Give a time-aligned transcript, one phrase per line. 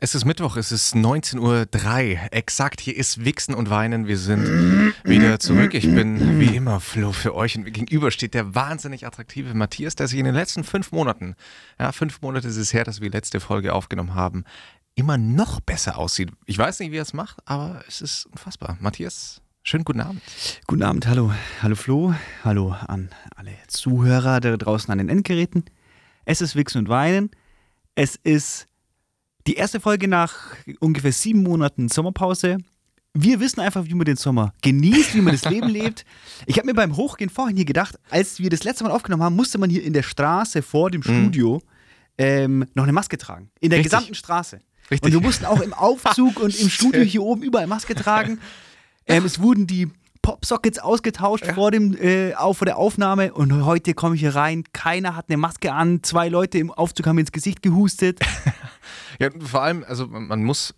[0.00, 2.18] Es ist Mittwoch, es ist 19.03 Uhr.
[2.32, 4.08] Exakt, hier ist Wichsen und Weinen.
[4.08, 5.72] Wir sind wieder zurück.
[5.74, 9.94] Ich bin wie immer Flo für euch und mir gegenüber steht der wahnsinnig attraktive Matthias,
[9.94, 11.36] der sich in den letzten fünf Monaten,
[11.78, 14.44] ja, fünf Monate ist es her, dass wir die letzte Folge aufgenommen haben,
[14.96, 16.30] immer noch besser aussieht.
[16.46, 18.76] Ich weiß nicht, wie er es macht, aber es ist unfassbar.
[18.80, 20.22] Matthias, schönen guten Abend.
[20.66, 21.32] Guten Abend, hallo.
[21.62, 25.64] Hallo Flo, hallo an alle Zuhörer da draußen an den Endgeräten.
[26.24, 27.30] Es ist Wichsen und Weinen.
[27.94, 28.66] Es ist
[29.46, 30.34] die erste Folge nach
[30.80, 32.58] ungefähr sieben Monaten Sommerpause.
[33.12, 36.04] Wir wissen einfach, wie man den Sommer genießt, wie man das Leben lebt.
[36.46, 39.36] Ich habe mir beim Hochgehen vorhin hier gedacht, als wir das letzte Mal aufgenommen haben,
[39.36, 41.62] musste man hier in der Straße vor dem Studio
[42.18, 43.50] ähm, noch eine Maske tragen.
[43.60, 43.92] In der Richtig.
[43.92, 44.60] gesamten Straße.
[44.90, 45.02] Richtig.
[45.04, 48.40] Und wir mussten auch im Aufzug und im Studio hier oben überall Maske tragen.
[49.06, 49.88] Ähm, es wurden die
[50.22, 54.64] Popsockets ausgetauscht vor, dem, äh, auf, vor der Aufnahme und heute komme ich hier rein.
[54.72, 56.02] Keiner hat eine Maske an.
[56.02, 58.20] Zwei Leute im Aufzug haben mir ins Gesicht gehustet.
[59.20, 60.74] Ja, vor allem, also man muss,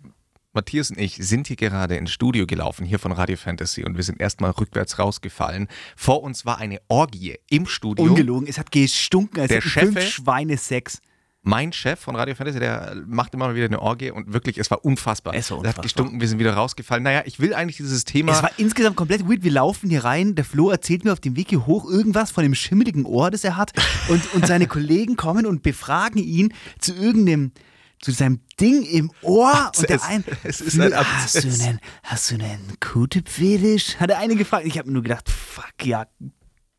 [0.53, 4.05] Matthias und ich sind hier gerade ins Studio gelaufen, hier von Radio Fantasy und wir
[4.05, 5.69] sind erstmal rückwärts rausgefallen.
[5.97, 8.05] Vor uns war eine Orgie im Studio.
[8.05, 11.01] Ungelogen, es hat gestunken, als Der hätten Chef- fünf Schweine Sex.
[11.43, 14.71] mein Chef von Radio Fantasy, der macht immer mal wieder eine Orgie und wirklich, es
[14.71, 15.35] war unfassbar.
[15.35, 15.83] Es war Er hat unfassbar.
[15.83, 17.05] gestunken, wir sind wieder rausgefallen.
[17.05, 18.33] Naja, ich will eigentlich dieses Thema.
[18.33, 19.45] Es war insgesamt komplett weird.
[19.45, 20.35] Wir laufen hier rein.
[20.35, 23.45] Der Flo erzählt mir auf dem Weg hier hoch irgendwas von dem schimmeligen Ohr, das
[23.45, 23.73] er hat.
[24.09, 27.53] Und, und seine Kollegen kommen und befragen ihn zu irgendeinem,
[28.01, 29.71] zu seinem Ding im Ohr.
[29.77, 33.97] Und der Es- ein, es ist ein hast, du einen, hast du einen Q-Tip-Fetisch?
[33.97, 34.67] Hat der eine gefragt.
[34.67, 36.07] Ich habe mir nur gedacht, fuck ja,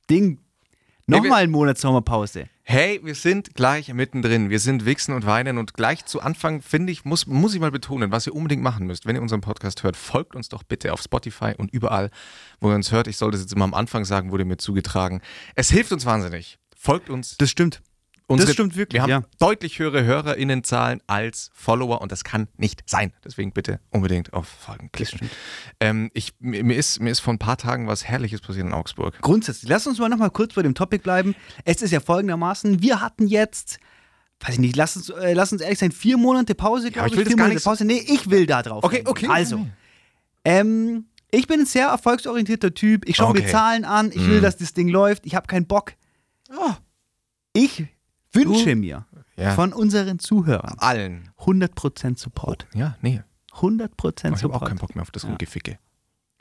[0.09, 0.39] Ding.
[1.09, 2.49] Nochmal einen Monat Sommerpause.
[2.63, 4.49] Hey, wir sind gleich mittendrin.
[4.49, 7.71] Wir sind Wichsen und Weinen und gleich zu Anfang, finde ich, muss, muss ich mal
[7.71, 10.91] betonen, was ihr unbedingt machen müsst, wenn ihr unseren Podcast hört, folgt uns doch bitte
[10.91, 12.09] auf Spotify und überall,
[12.59, 13.07] wo ihr uns hört.
[13.07, 15.21] Ich sollte es jetzt immer am Anfang sagen, wurde mir zugetragen.
[15.55, 16.59] Es hilft uns wahnsinnig.
[16.77, 17.37] Folgt uns.
[17.37, 17.81] Das stimmt.
[18.29, 19.21] Unsere- das stimmt wirklich, Wir haben ja.
[19.39, 23.13] deutlich höhere HörerInnenzahlen als Follower und das kann nicht sein.
[23.23, 25.29] Deswegen bitte unbedingt auf Folgen klicken.
[25.79, 28.73] Ähm, ich, mir, mir ist, mir ist vor ein paar Tagen was Herrliches passiert in
[28.73, 29.17] Augsburg.
[29.21, 31.35] Grundsätzlich, lass uns mal noch mal kurz bei dem Topic bleiben.
[31.63, 33.79] Es ist ja folgendermaßen, wir hatten jetzt,
[34.41, 37.15] weiß ich nicht, lass uns, äh, lass uns ehrlich sein, vier Monate Pause, glaube ich
[37.15, 37.85] will das vier gar Monate nicht Pause.
[37.85, 38.83] Nee, ich will da drauf.
[38.83, 39.27] Okay, okay.
[39.29, 39.65] Also,
[40.43, 43.07] ähm, ich bin ein sehr erfolgsorientierter Typ.
[43.07, 43.51] Ich schaue mir Okay.
[43.51, 44.11] Zahlen an.
[44.13, 44.43] Ich will, Mm.
[44.43, 45.25] dass das Ding läuft.
[45.25, 45.93] Ich habe keinen Bock.
[47.53, 47.85] Ich
[48.37, 49.05] wünsche mir
[49.35, 49.53] Ja.
[49.55, 51.29] von unseren Zuhörern Allen.
[51.39, 52.67] 100% Support.
[52.73, 53.21] Ja, nee.
[53.53, 54.65] 100% Ich habe auch Support.
[54.69, 55.29] keinen Bock mehr auf das Ja.
[55.29, 55.79] Rumgeficke.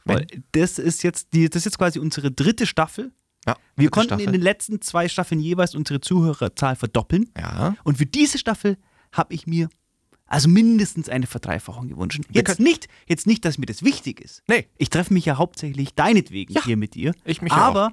[0.04, 3.12] Weil das ist jetzt die, das ist jetzt quasi unsere dritte Staffel.
[3.46, 4.26] Ja, Wir konnten Staffel.
[4.26, 7.28] in den letzten zwei Staffeln jeweils unsere Zuhörerzahl verdoppeln.
[7.36, 7.76] Ja.
[7.84, 8.76] Und für diese Staffel
[9.12, 9.68] habe ich mir
[10.26, 12.20] also mindestens eine Verdreifachung gewünscht.
[12.30, 14.42] Jetzt nicht, jetzt nicht, dass mir das wichtig ist.
[14.48, 14.66] Nee.
[14.76, 17.12] Ich treffe mich ja hauptsächlich deinetwegen Ja, hier mit dir.
[17.24, 17.92] ich mich Aber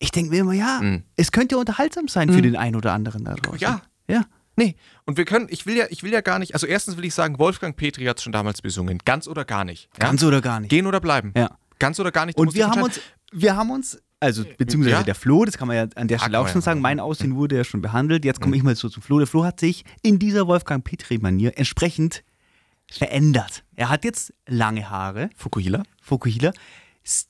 [0.00, 1.04] ich denke mir immer, ja, Mhm.
[1.16, 3.60] es könnte ja unterhaltsam sein für den einen oder anderen da draußen.
[3.60, 3.82] Ja.
[4.08, 4.24] Ja.
[4.56, 4.74] Nee.
[5.06, 7.14] Und wir können, ich will ja, ich will ja gar nicht, also erstens will ich
[7.14, 8.98] sagen, Wolfgang Petri hat es schon damals besungen.
[9.04, 9.88] Ganz oder gar nicht.
[9.94, 10.00] Ja?
[10.08, 10.70] Ganz oder gar nicht.
[10.70, 11.32] Gehen oder bleiben.
[11.36, 11.56] Ja.
[11.78, 12.36] Ganz oder gar nicht.
[12.36, 13.00] Und wir haben uns,
[13.32, 15.02] wir haben uns, also beziehungsweise Ja.
[15.02, 17.56] der Flo, das kann man ja an der Stelle auch schon sagen, mein Aussehen wurde
[17.56, 18.24] ja schon behandelt.
[18.24, 19.18] Jetzt komme ich mal so zum Flo.
[19.18, 22.22] Der Flo hat sich in dieser Wolfgang Petri-Manier entsprechend
[22.90, 23.64] verändert.
[23.76, 25.84] Er hat jetzt lange Haare, Fukuhila?
[26.02, 26.52] Fukuhila.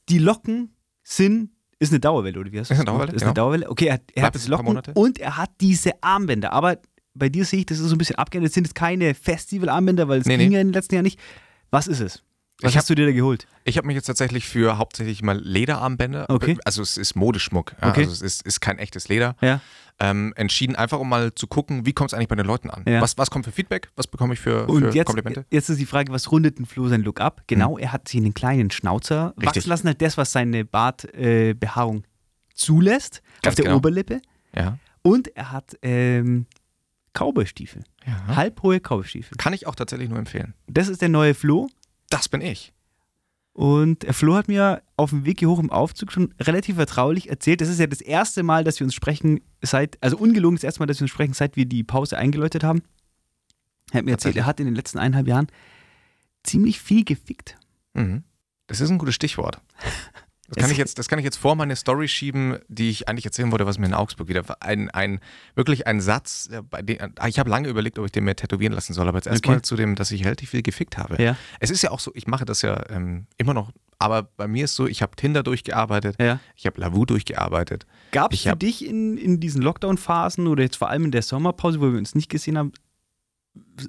[0.09, 2.79] Die Locken sind, ist eine Dauerwelle, oder wie heißt das?
[2.79, 3.45] Ist eine Dauerwelle, Ist eine genau.
[3.47, 3.71] Dauerwelle.
[3.71, 6.53] Okay, er hat, er hat es das Locken und er hat diese Armbänder.
[6.53, 6.79] Aber
[7.15, 8.51] bei dir sehe ich, das ist so ein bisschen abgeändert.
[8.51, 10.55] Das sind jetzt keine Festival-Armbänder, weil es Nee, ging nee.
[10.55, 11.19] ja in den letzten Jahren nicht.
[11.71, 12.23] Was ist es?
[12.63, 13.47] Was Ich hast du dir da geholt?
[13.65, 16.59] Ich habe mich jetzt tatsächlich für hauptsächlich mal Lederarmbänder, Okay.
[16.65, 18.01] also es ist Modeschmuck, ja, Okay.
[18.01, 19.61] also es ist, ist kein echtes Leder, Ja.
[19.99, 22.85] ähm, entschieden, einfach um mal zu gucken, wie kommt es eigentlich bei den Leuten an?
[22.87, 23.01] Ja.
[23.01, 23.91] Was, was kommt für Feedback?
[23.97, 25.45] Was bekomme ich für, Und für jetzt, Komplimente?
[25.51, 27.43] jetzt ist die Frage, was rundet ein Flo sein Look ab?
[27.47, 29.47] Genau, er hat sich einen kleinen Schnauzer Richtig.
[29.47, 32.07] wachsen lassen, halt das, was seine Bartbehaarung äh,
[32.55, 33.77] zulässt, Ganz auf der genau.
[33.77, 34.21] Oberlippe.
[34.55, 34.79] Ja.
[35.03, 36.47] Und er hat ähm,
[37.15, 38.37] Cowboystiefel, ja.
[38.37, 39.37] halbhohe Cowboystiefel.
[39.39, 40.55] Kann ich auch tatsächlich nur empfehlen.
[40.67, 41.69] Das ist der neue Flo.
[42.11, 42.75] Das bin ich.
[43.53, 47.29] Und der Flo hat mir auf dem Weg hier hoch im Aufzug schon relativ vertraulich
[47.29, 47.61] erzählt.
[47.61, 50.81] Das ist ja das erste Mal, dass wir uns sprechen, seit, also ungelogen das erste
[50.81, 52.83] Mal, dass wir uns sprechen, seit wir die Pause eingeläutet haben.
[53.91, 55.49] Er hat mir erzählt, er hat in den letzten eineinhalb Jahren
[56.45, 57.59] ziemlich viel gefickt.
[57.95, 58.23] Mhm.
[58.67, 59.61] Das ist ein gutes Stichwort.
[60.53, 63.25] Das kann, ich jetzt, das kann ich jetzt vor meine Story schieben, die ich eigentlich
[63.25, 64.57] erzählen wollte, was mir in Augsburg wieder war.
[64.61, 65.21] Ein, ein,
[65.55, 66.99] wirklich ein Satz, bei dem,
[67.29, 69.63] ich habe lange überlegt, ob ich den mir tätowieren lassen soll, aber jetzt erstmal Okay.
[69.63, 71.23] zu dem, dass ich relativ viel gefickt habe.
[71.23, 71.37] Ja.
[71.61, 74.65] Es ist ja auch so, ich mache das ja ähm, immer noch, aber bei mir
[74.65, 76.41] ist so, ich habe Tinder durchgearbeitet, Ja.
[76.57, 77.87] ich habe Lavu durchgearbeitet.
[78.11, 81.81] Gab es für dich in, in diesen Lockdown-Phasen oder jetzt vor allem in der Sommerpause,
[81.81, 82.73] wo wir uns nicht gesehen haben,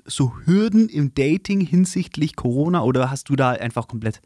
[0.05, 4.21] so Hürden im Dating hinsichtlich Corona oder hast du da einfach komplett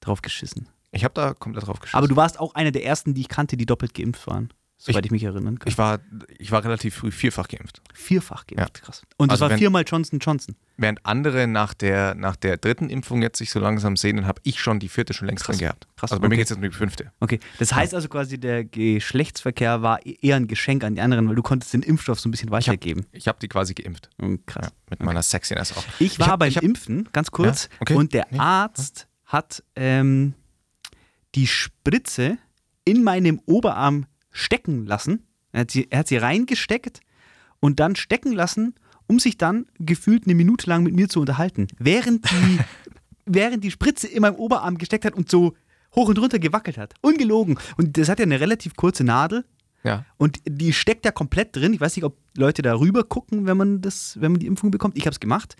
[0.00, 0.68] drauf geschissen?
[0.92, 1.96] Ich habe da komplett drauf geschissen.
[1.98, 4.50] Aber du warst auch einer der ersten, die ich kannte, die doppelt geimpft waren.
[4.82, 5.68] soweit ich, mich erinnern kann.
[5.70, 5.98] Ich war,
[6.38, 7.82] ich war relativ früh vierfach geimpft.
[7.92, 9.02] Vierfach geimpft, krass.
[9.18, 10.56] Und Also das war wenn- viermal Johnson Johnson.
[10.78, 14.58] Während andere nach der, nach der dritten Impfung jetzt sich so langsam sehnen, habe ich
[14.58, 15.58] schon die vierte schon längst Krass.
[15.58, 15.86] drin gehabt.
[15.98, 16.36] Krass, Also bei mir okay.
[16.38, 17.12] geht es jetzt um die fünfte.
[17.20, 21.34] Okay, das heißt also quasi, der Geschlechtsverkehr war eher ein Geschenk an die anderen, weil
[21.34, 23.04] du konntest den Impfstoff so ein bisschen weitergeben.
[23.12, 24.08] Ich habe die quasi geimpft.
[24.18, 24.66] Hm, Krass.
[24.66, 25.84] Ja, mit meiner Sexiness auch.
[25.98, 27.94] Ich war hab- beim ich hab- Impfen, ganz kurz, Ja, okay.
[27.94, 28.38] und der Nee.
[28.38, 30.32] Arzt hat ähm,
[31.34, 32.38] die Spritze
[32.84, 35.26] in meinem Oberarm stecken lassen.
[35.52, 37.00] Er hat, sie, er hat sie reingesteckt
[37.60, 38.74] und dann stecken lassen,
[39.06, 41.66] um sich dann gefühlt eine Minute lang mit mir zu unterhalten.
[41.78, 42.58] Während die,
[43.26, 45.54] während die Spritze in meinem Oberarm gesteckt hat und so
[45.94, 46.94] hoch und runter gewackelt hat.
[47.00, 47.58] Ungelogen.
[47.76, 49.44] Und das hat ja eine relativ kurze Nadel.
[49.82, 50.04] Ja.
[50.18, 51.72] Und die steckt da komplett drin.
[51.72, 54.70] Ich weiß nicht, ob Leute da rüber gucken, wenn man das, wenn man die Impfung
[54.70, 54.96] bekommt.
[54.96, 55.56] Ich habe es gemacht.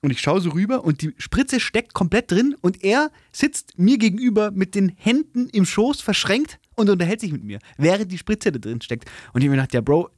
[0.00, 3.98] Und ich schaue so rüber und die Spritze steckt komplett drin und er sitzt mir
[3.98, 8.52] gegenüber mit den Händen im Schoß verschränkt und unterhält sich mit mir, während die Spritze
[8.52, 9.06] da drin steckt.
[9.32, 10.10] Und ich habe mir gedacht, ja, Bro,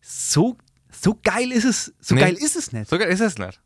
[0.00, 0.56] so,
[0.90, 2.22] so geil ist es, so Nee.
[2.22, 2.90] geil ist es nicht.
[2.90, 3.60] Sogar ist es nicht.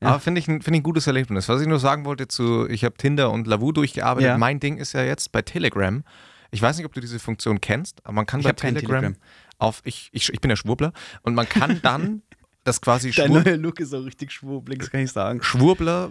[0.00, 0.08] Ja.
[0.10, 1.48] Aber finde ich, ein- finde ich ein gutes Erlebnis.
[1.48, 4.28] Was ich nur sagen wollte zu, ich habe Tinder und Lavu durchgearbeitet.
[4.28, 4.38] Ja.
[4.38, 6.04] Mein Ding ist ja jetzt bei Telegram.
[6.50, 9.16] Ich weiß nicht, ob du diese Funktion kennst, aber man kann Ich bei Telegram, Telegram.
[9.58, 12.22] auf, ich, ich, ich bin der Schwurbler, und man kann dann
[12.66, 15.42] das quasi Dein Schwur, neuer Look ist so richtig schwurbelig, das kann ich sagen.
[15.42, 16.10] Schwurbler,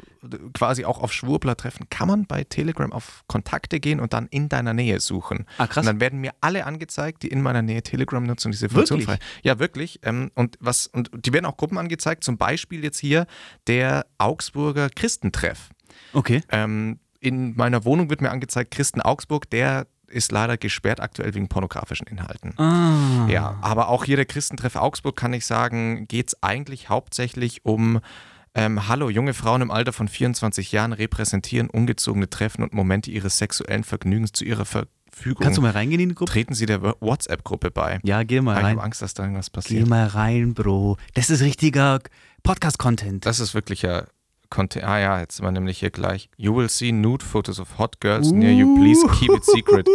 [0.53, 4.47] quasi auch auf Schwurbler treffen, kann man bei Telegram auf Kontakte gehen und dann in
[4.47, 5.45] deiner Nähe suchen.
[5.57, 5.83] Ah, krass.
[5.83, 8.99] Und dann werden mir alle angezeigt, die in meiner Nähe Telegram nutzen und diese Funktion
[8.99, 9.19] Wirklich?
[9.19, 9.25] frei.
[9.43, 9.99] Ja, wirklich.
[10.03, 13.27] Ähm, und, was, und die werden auch Gruppen angezeigt, zum Beispiel jetzt hier
[13.67, 15.69] der Augsburger Christentreff.
[16.13, 16.41] Okay.
[16.49, 21.47] Ähm, in meiner Wohnung wird mir angezeigt, Christen Augsburg, der ist leider gesperrt aktuell wegen
[21.49, 22.57] pornografischen Inhalten.
[22.57, 23.27] Ah.
[23.29, 27.99] Ja, aber auch hier der Christentreff Augsburg kann ich sagen, geht es eigentlich hauptsächlich um
[28.55, 33.37] ähm, Hallo, junge Frauen im Alter von 24 Jahren repräsentieren ungezogene Treffen und Momente ihres
[33.37, 35.43] sexuellen Vergnügens zu ihrer Verfügung.
[35.43, 36.31] Kannst du mal reingehen in die Gruppe?
[36.31, 37.99] Treten Sie der WhatsApp-Gruppe bei.
[38.03, 38.71] Ja, geh mal Ah, Ich rein.
[38.77, 39.87] habe Angst, dass da irgendwas Geh passiert.
[39.89, 40.97] mal rein, Bro.
[41.15, 41.99] Das ist richtiger
[42.43, 43.25] Podcast-Content.
[43.25, 44.07] Das ist wirklicher
[44.49, 44.85] Content.
[44.85, 46.29] Ah ja, jetzt sind wir nämlich hier gleich.
[46.37, 48.75] You will see nude photos of hot girls near you.
[48.79, 49.87] Please keep it secret.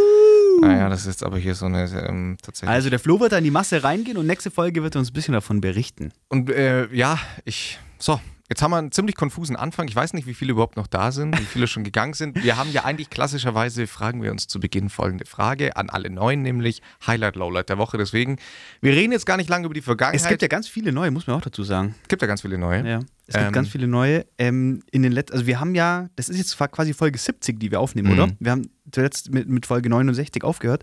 [0.62, 2.70] Ah ja, das ist jetzt aber hier so eine ähm, tatsächlich.
[2.70, 5.10] Also der Flo wird da in die Masse reingehen und nächste Folge wird er uns
[5.10, 6.12] ein bisschen davon berichten.
[6.28, 7.78] Und äh, ja, ich.
[7.98, 9.88] So, jetzt haben wir einen ziemlich konfusen Anfang.
[9.88, 12.42] Ich weiß nicht, wie viele überhaupt noch da sind, wie viele schon gegangen sind.
[12.42, 16.42] Wir haben ja eigentlich klassischerweise, fragen wir uns zu Beginn folgende Frage an alle Neuen,
[16.42, 17.96] nämlich Highlight, Lowlight der Woche.
[17.96, 18.36] Deswegen,
[18.80, 20.20] wir reden jetzt gar nicht lange über die Vergangenheit.
[20.20, 21.94] Es gibt ja ganz viele neue, muss man auch dazu sagen.
[22.08, 22.86] gibt ja ganz viele neue.
[22.86, 23.00] Ja.
[23.32, 23.52] Es gibt Ähm.
[23.52, 24.26] ganz viele neue.
[24.38, 27.70] Ähm, in den Let also wir haben ja, das ist jetzt quasi Folge 70, die
[27.70, 28.18] wir aufnehmen, Mhm.
[28.18, 28.32] oder?
[28.40, 30.82] Wir haben zuletzt mit, mit Folge 69 aufgehört.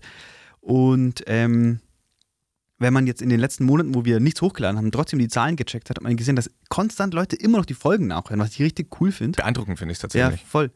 [0.60, 1.80] Und ähm,
[2.78, 5.56] wenn man jetzt in den letzten Monaten, wo wir nichts hochgeladen haben, trotzdem die Zahlen
[5.56, 8.60] gecheckt hat, hat man gesehen, dass konstant Leute immer noch die Folgen nachhören, was ich
[8.60, 9.36] richtig cool finde.
[9.36, 10.48] Beeindruckend finde ich es Ja, tatsächlich.
[10.48, 10.70] voll.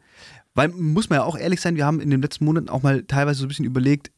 [0.53, 3.03] Weil muss man ja auch ehrlich sein, wir haben in den letzten Monaten auch mal
[3.03, 4.11] teilweise so ein bisschen überlegt,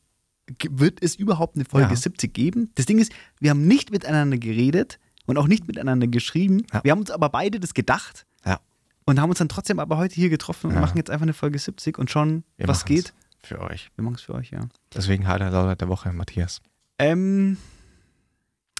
[0.69, 1.95] wird es überhaupt eine Folge Ja.
[1.95, 2.69] 70 geben?
[2.75, 6.65] Das Ding ist, wir haben nicht miteinander geredet und auch nicht miteinander geschrieben.
[6.73, 6.83] Ja.
[6.83, 8.59] Wir haben uns aber beide das gedacht Ja.
[9.05, 10.81] und haben uns dann trotzdem aber heute hier getroffen und Ja.
[10.81, 13.13] machen jetzt einfach eine Folge 70 und schauen, Wir was geht.
[13.43, 13.91] Für euch.
[13.95, 14.61] Wir machen es für euch, ja.
[14.93, 16.61] Deswegen Highlight, Lowlight der Woche, Matthias.
[16.97, 17.57] Ähm,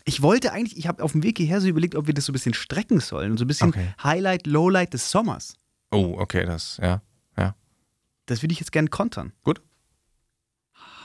[0.05, 2.31] ich wollte eigentlich, ich habe auf dem Weg hierher so überlegt, ob wir das so
[2.31, 3.87] ein bisschen strecken sollen und so ein bisschen Okay.
[4.03, 5.55] Highlight, Lowlight des Sommers.
[5.91, 7.01] Oh, okay, das, ja.
[8.27, 9.33] Das würde ich jetzt gerne kontern.
[9.43, 9.61] Gut.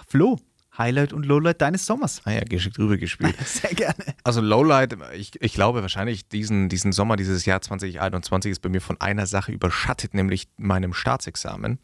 [0.07, 0.39] Flo,
[0.81, 2.23] Highlight und Lowlight deines Sommers.
[2.25, 3.37] Ah ja, geschickt rübergespielt.
[3.45, 3.95] Sehr gerne.
[4.25, 8.81] Also Lowlight, ich, ich glaube wahrscheinlich diesen, diesen Sommer, dieses Jahr 2021 ist bei mir
[8.81, 11.79] von einer Sache überschattet, nämlich meinem Staatsexamen.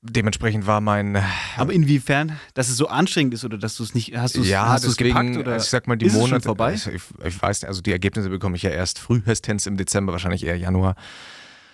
[0.00, 1.20] Dementsprechend war mein
[1.56, 4.48] Aber inwiefern, dass es so anstrengend ist oder dass du es nicht, hast du es
[4.48, 6.74] ja, hast deswegen, gepackt oder ich sag mal, die ist es schon Monate vorbei?
[6.74, 10.46] Ich, ich weiß nicht, also die Ergebnisse bekomme ich ja erst frühestens im Dezember, wahrscheinlich
[10.46, 10.94] eher Januar.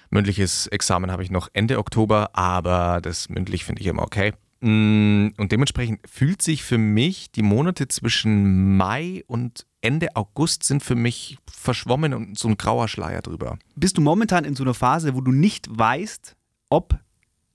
[0.09, 4.33] Mündliches Examen habe ich noch Ende Oktober, aber das mündlich finde ich immer okay.
[4.64, 10.83] Mm, Und dementsprechend fühlt sich für mich die Monate zwischen Mai und Ende August sind
[10.83, 13.59] für mich verschwommen und so ein grauer Schleier drüber.
[13.76, 16.35] Bist du momentan in so einer Phase, wo du nicht weißt,
[16.71, 16.99] ob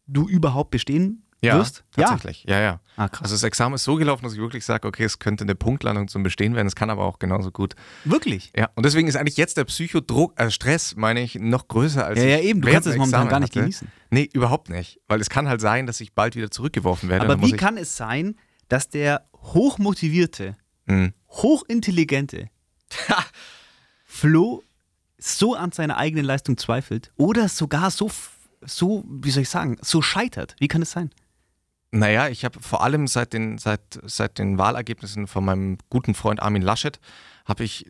[0.05, 1.83] du überhaupt bestehen wirst?
[1.95, 2.43] tatsächlich.
[2.47, 2.61] Ja, ja.
[2.61, 2.79] Ja.
[2.97, 3.09] Ah.
[3.21, 6.07] Also das Examen ist so gelaufen, dass ich wirklich sage, okay, es könnte eine Punktlandung
[6.09, 8.51] zum Bestehen werden, es kann aber auch genauso gut Wirklich?
[8.57, 12.19] Ja, und deswegen ist eigentlich jetzt der Psychodruck, also Stress, meine ich, noch größer als
[12.19, 12.61] Ja, ja, eben.
[12.61, 13.61] Du kannst es momentan Examen gar nicht hatte.
[13.61, 13.87] genießen.
[14.11, 14.99] Nee, überhaupt nicht.
[15.07, 17.25] Weil es kann halt sein, dass ich bald wieder zurückgeworfen werde.
[17.25, 18.35] Aber wie kann es sein,
[18.67, 21.13] dass der hochmotivierte, Hm.
[21.29, 22.49] hochintelligente
[24.05, 24.63] Flo
[25.17, 28.09] so an seiner eigenen Leistung zweifelt oder sogar so,
[28.61, 30.55] so, wie soll ich sagen, so scheitert?
[30.59, 31.11] Wie kann es sein?
[31.91, 36.41] Naja, ich habe vor allem seit den, seit, seit den Wahlergebnissen von meinem guten Freund
[36.41, 36.99] Armin Laschet,
[37.45, 37.85] habe ich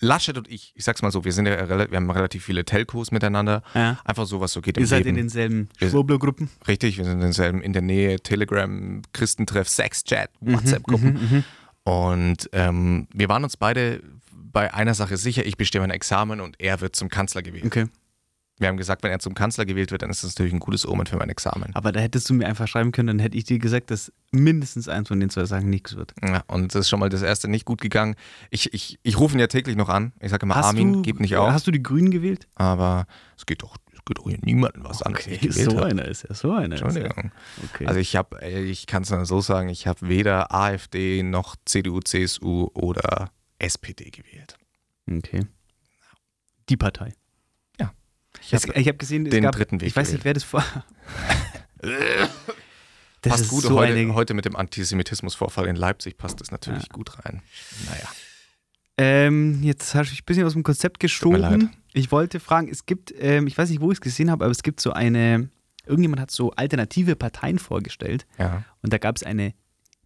[0.00, 3.10] Laschet und ich, ich sag's mal so, wir sind ja wir haben relativ viele Telcos
[3.10, 3.62] miteinander.
[3.74, 3.98] Ja.
[4.04, 5.16] Einfach so, was so geht im Ihr seid in Leben.
[5.28, 6.50] denselben Wir- Schwurbler-Gruppen.
[6.68, 11.44] Richtig, wir sind in denselben in der Nähe, Telegram, Christentreff, Sexchat, Mhm, WhatsApp-Gruppen.
[11.84, 16.56] Und ähm, wir waren uns beide bei einer Sache sicher, ich bestehe mein Examen und
[16.60, 17.64] er wird zum Kanzler gewählt.
[17.64, 17.86] Okay.
[18.62, 20.86] Wir haben gesagt, wenn er zum Kanzler gewählt wird, dann ist das natürlich ein gutes
[20.86, 21.74] Omen für mein Examen.
[21.74, 24.88] Aber da hättest du mir einfach schreiben können, dann hätte ich dir gesagt, dass mindestens
[24.88, 26.14] eins von den zwei Sachen nichts wird.
[26.22, 28.14] Ja, und das ist schon mal das erste nicht gut gegangen.
[28.50, 30.12] Ich, ich, ich rufe ihn ja täglich noch an.
[30.20, 31.50] Ich sage immer, Armin, du, gib nicht auf.
[31.50, 32.46] Hast du die Grünen gewählt?
[32.54, 35.16] Aber es geht doch, geht doch hier niemandem was an,
[35.50, 35.86] so habe.
[35.86, 36.86] einer ist er, so einer ist er.
[36.86, 37.32] Entschuldigung.
[37.72, 37.86] Okay.
[37.86, 41.98] Also ich habe, ich kann es nur so sagen, ich habe weder AfD noch CDU,
[41.98, 44.56] CSU oder SPD gewählt.
[45.10, 45.46] okay.
[46.68, 47.12] Die Partei.
[48.42, 50.44] Ich Es, hab, habe gesehen, es den gab, dritten Weg ich weiß nicht, wer das
[50.44, 50.64] vor.
[51.80, 56.50] das passt ist gut so heute, eine, heute mit dem Antisemitismusvorfall in Leipzig passt das
[56.50, 57.42] natürlich gut rein.
[57.88, 58.08] Naja.
[58.98, 61.62] Ähm, jetzt habe ich ein bisschen aus dem Konzept leid.
[61.94, 64.52] Ich wollte fragen, es gibt, ähm, ich weiß nicht, wo ich es gesehen habe, aber
[64.52, 65.48] es gibt so eine,
[65.86, 68.64] irgendjemand hat so alternative Parteien vorgestellt Ja.
[68.82, 69.54] und da gab es eine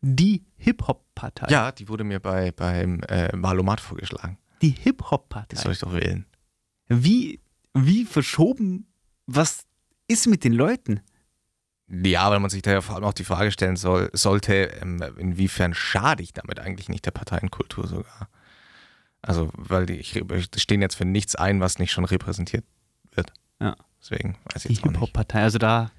[0.02, 1.49] Die Hip-Hop-Partei.
[1.50, 4.38] ja, die wurde mir bei, beim äh, Wahlomat vorgeschlagen.
[4.62, 5.57] Die Das Hip-Hop-Partei.
[5.57, 6.26] soll ich doch wählen.
[6.88, 7.40] Wie,
[7.85, 8.87] wie verschoben,
[9.26, 9.64] was
[10.09, 11.00] ist mit den Leuten?
[11.88, 15.02] Ja, weil man sich da ja vor allem auch die Frage stellen soll, sollte, ähm,
[15.18, 18.28] inwiefern schade ich damit eigentlich nicht der Parteienkultur sogar?
[19.23, 22.64] Also, weil die ich, die stehen jetzt für nichts ein, was nicht schon repräsentiert
[23.12, 23.33] wird.
[23.61, 23.76] Ja.
[24.00, 24.95] Deswegen weiß Die ich jetzt auch nicht.
[24.95, 25.90] Hip-Hop-Partei, also da.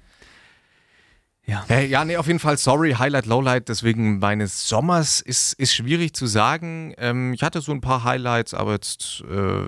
[1.46, 1.64] Ja.
[1.66, 6.12] Hey, ja, nee, auf jeden Fall, sorry, Highlight, Lowlight, deswegen meines Sommers ist, ist schwierig
[6.14, 6.94] zu sagen.
[6.98, 9.62] Ähm, ich hatte so ein paar Highlights, aber jetzt, äh,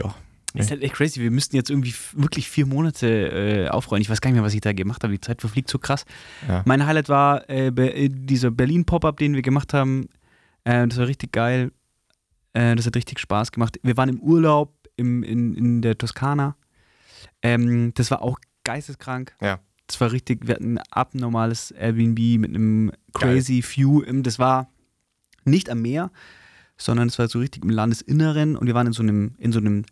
[0.00, 0.14] ja.
[0.58, 1.20] Ist halt echt crazy.
[1.20, 4.02] Wir müssten jetzt irgendwie wirklich vier Monate äh, aufräumen.
[4.02, 5.12] Ich weiß gar nicht mehr, was ich da gemacht habe.
[5.12, 6.04] Die Zeit verfliegt so krass.
[6.48, 6.62] Ja.
[6.66, 10.08] Mein Highlight war äh, Be- äh, dieser Berlin-Pop-Up, den wir gemacht haben.
[10.64, 11.72] Äh, das war richtig geil.
[12.52, 13.78] Äh, das hat richtig Spaß gemacht.
[13.82, 16.56] Wir waren im Urlaub im, in, in der Toskana.
[17.42, 19.34] Ähm, das war auch geisteskrank.
[19.40, 19.60] Ja.
[19.86, 24.02] Das war richtig, wir hatten ein abnormales Airbnb mit einem crazy View.
[24.04, 24.68] Ähm, Das war
[25.44, 26.10] nicht am Meer,
[26.76, 29.60] sondern es war so richtig im Landesinneren und wir waren in so einem, in so
[29.60, 29.84] einem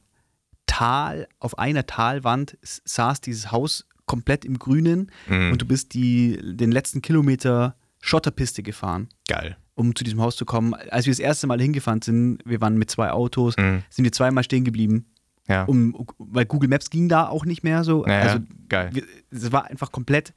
[0.66, 5.52] Tal, auf einer Talwand saß dieses Haus komplett im Grünen Mhm.
[5.52, 9.56] und du bist die, den letzten Kilometer Schotterpiste gefahren, Geil.
[9.74, 10.74] um zu diesem Haus zu kommen.
[10.74, 13.82] Als wir das erste Mal hingefahren sind, wir waren mit zwei Autos, Mhm.
[13.88, 15.06] sind wir zweimal stehen geblieben,
[15.48, 15.64] Ja.
[15.64, 18.04] um, weil Google Maps ging da auch nicht mehr so.
[18.04, 18.90] Naja, Also geil.
[19.30, 20.34] es war einfach komplett.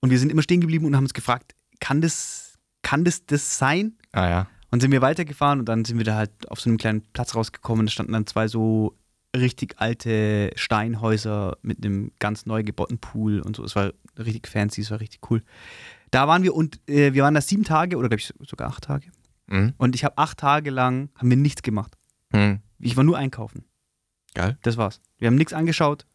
[0.00, 3.58] Und wir sind immer stehen geblieben und haben uns gefragt, kann das, kann das das
[3.58, 3.96] sein?
[4.12, 4.46] Ah ja.
[4.70, 7.34] Und sind wir weitergefahren und dann sind wir da halt auf so einem kleinen Platz
[7.34, 7.86] rausgekommen.
[7.86, 8.96] Da standen dann zwei so
[9.40, 13.64] richtig alte Steinhäuser mit einem ganz neu gebauten Pool und so.
[13.64, 15.42] Es war richtig fancy, es war richtig cool.
[16.10, 18.84] Da waren wir und äh, wir waren da sieben Tage oder glaube ich sogar acht
[18.84, 19.10] Tage.
[19.48, 19.74] Mhm.
[19.76, 21.96] Und ich habe acht Tage lang, haben wir nichts gemacht.
[22.32, 22.60] Mhm.
[22.78, 23.64] Ich war nur einkaufen.
[24.34, 24.58] Geil.
[24.62, 25.00] Das war's.
[25.18, 26.06] Wir haben nichts angeschaut,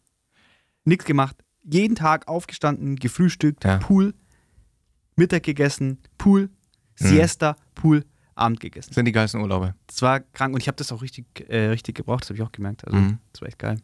[0.84, 1.36] nichts gemacht.
[1.63, 3.78] Jeden Tag aufgestanden, gefrühstückt, Ja.
[3.78, 4.13] Pool,
[5.16, 6.50] Mittag gegessen, Pool,
[6.96, 8.90] Siesta, Pool, Abend gegessen.
[8.90, 9.76] Das sind die geilsten Urlaube.
[9.88, 12.44] Das war krank und ich habe das auch richtig, äh, richtig gebraucht, das habe ich
[12.44, 12.86] auch gemerkt.
[12.86, 13.18] Also, Mhm.
[13.34, 13.78] das war echt geil.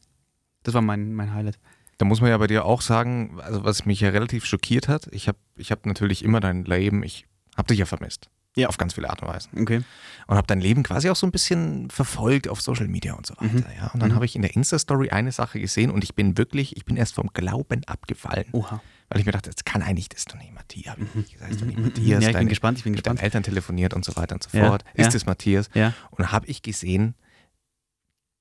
[0.63, 1.59] Das war mein, mein Highlight.
[1.97, 5.07] Da muss man ja bei dir auch sagen, also was mich ja relativ schockiert hat,
[5.11, 7.25] ich habe ich hab natürlich immer dein Leben, ich
[7.57, 8.29] habe dich ja vermisst.
[8.55, 8.69] Ja.
[8.69, 9.49] Auf ganz viele Art und Weise.
[9.55, 9.83] Okay.
[10.25, 13.35] Und habe dein Leben quasi auch so ein bisschen verfolgt auf Social Media und so
[13.37, 13.53] weiter.
[13.53, 13.65] Mhm.
[13.77, 13.91] Ja.
[13.93, 16.83] Und dann habe ich in der Insta-Story eine Sache gesehen und ich bin wirklich, ich
[16.85, 18.45] bin erst vom Glauben abgefallen.
[18.53, 18.81] Oha.
[19.09, 20.95] Weil ich mir dachte, das kann eigentlich das doch nicht Matthias.
[21.39, 21.85] Das heißt doch nicht Mhm.
[21.85, 22.07] Matthias.
[22.09, 23.23] Ja, ich bin deine- gespannt, ich bin mit gespannt.
[23.23, 24.83] Eltern telefoniert und so weiter und so Ja, fort.
[24.97, 25.05] ja.
[25.07, 25.69] Ist es Matthias?
[25.73, 25.93] Ja.
[26.11, 27.15] Und habe ich gesehen,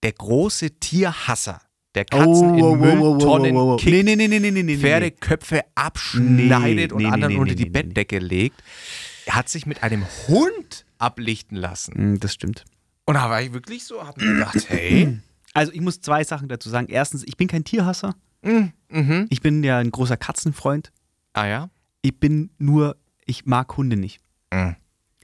[0.03, 1.61] der große Tierhasser,
[1.95, 4.77] der Katzen in Mülltonnen kickt, Nee, nee, nee, nee, nee.
[4.77, 8.63] Pferdeköpfe abschneidet und anderen unter die Bettdecke legt.
[9.29, 12.15] Hat sich mit einem Hund ablichten lassen.
[12.15, 12.65] Mm, Das stimmt.
[13.07, 15.19] Und da war ich wirklich so, hab mir gedacht, hey,
[15.55, 16.89] Also ich muss zwei Sachen dazu sagen.
[16.91, 18.15] Erstens, ich bin kein Tierhasser.
[18.91, 19.27] Mhm.
[19.31, 20.93] Ich bin ja ein großer Katzenfreund.
[21.35, 21.71] ah ja,
[22.03, 24.21] Ich bin nur, ich mag Hunde nicht.
[24.53, 24.71] mm.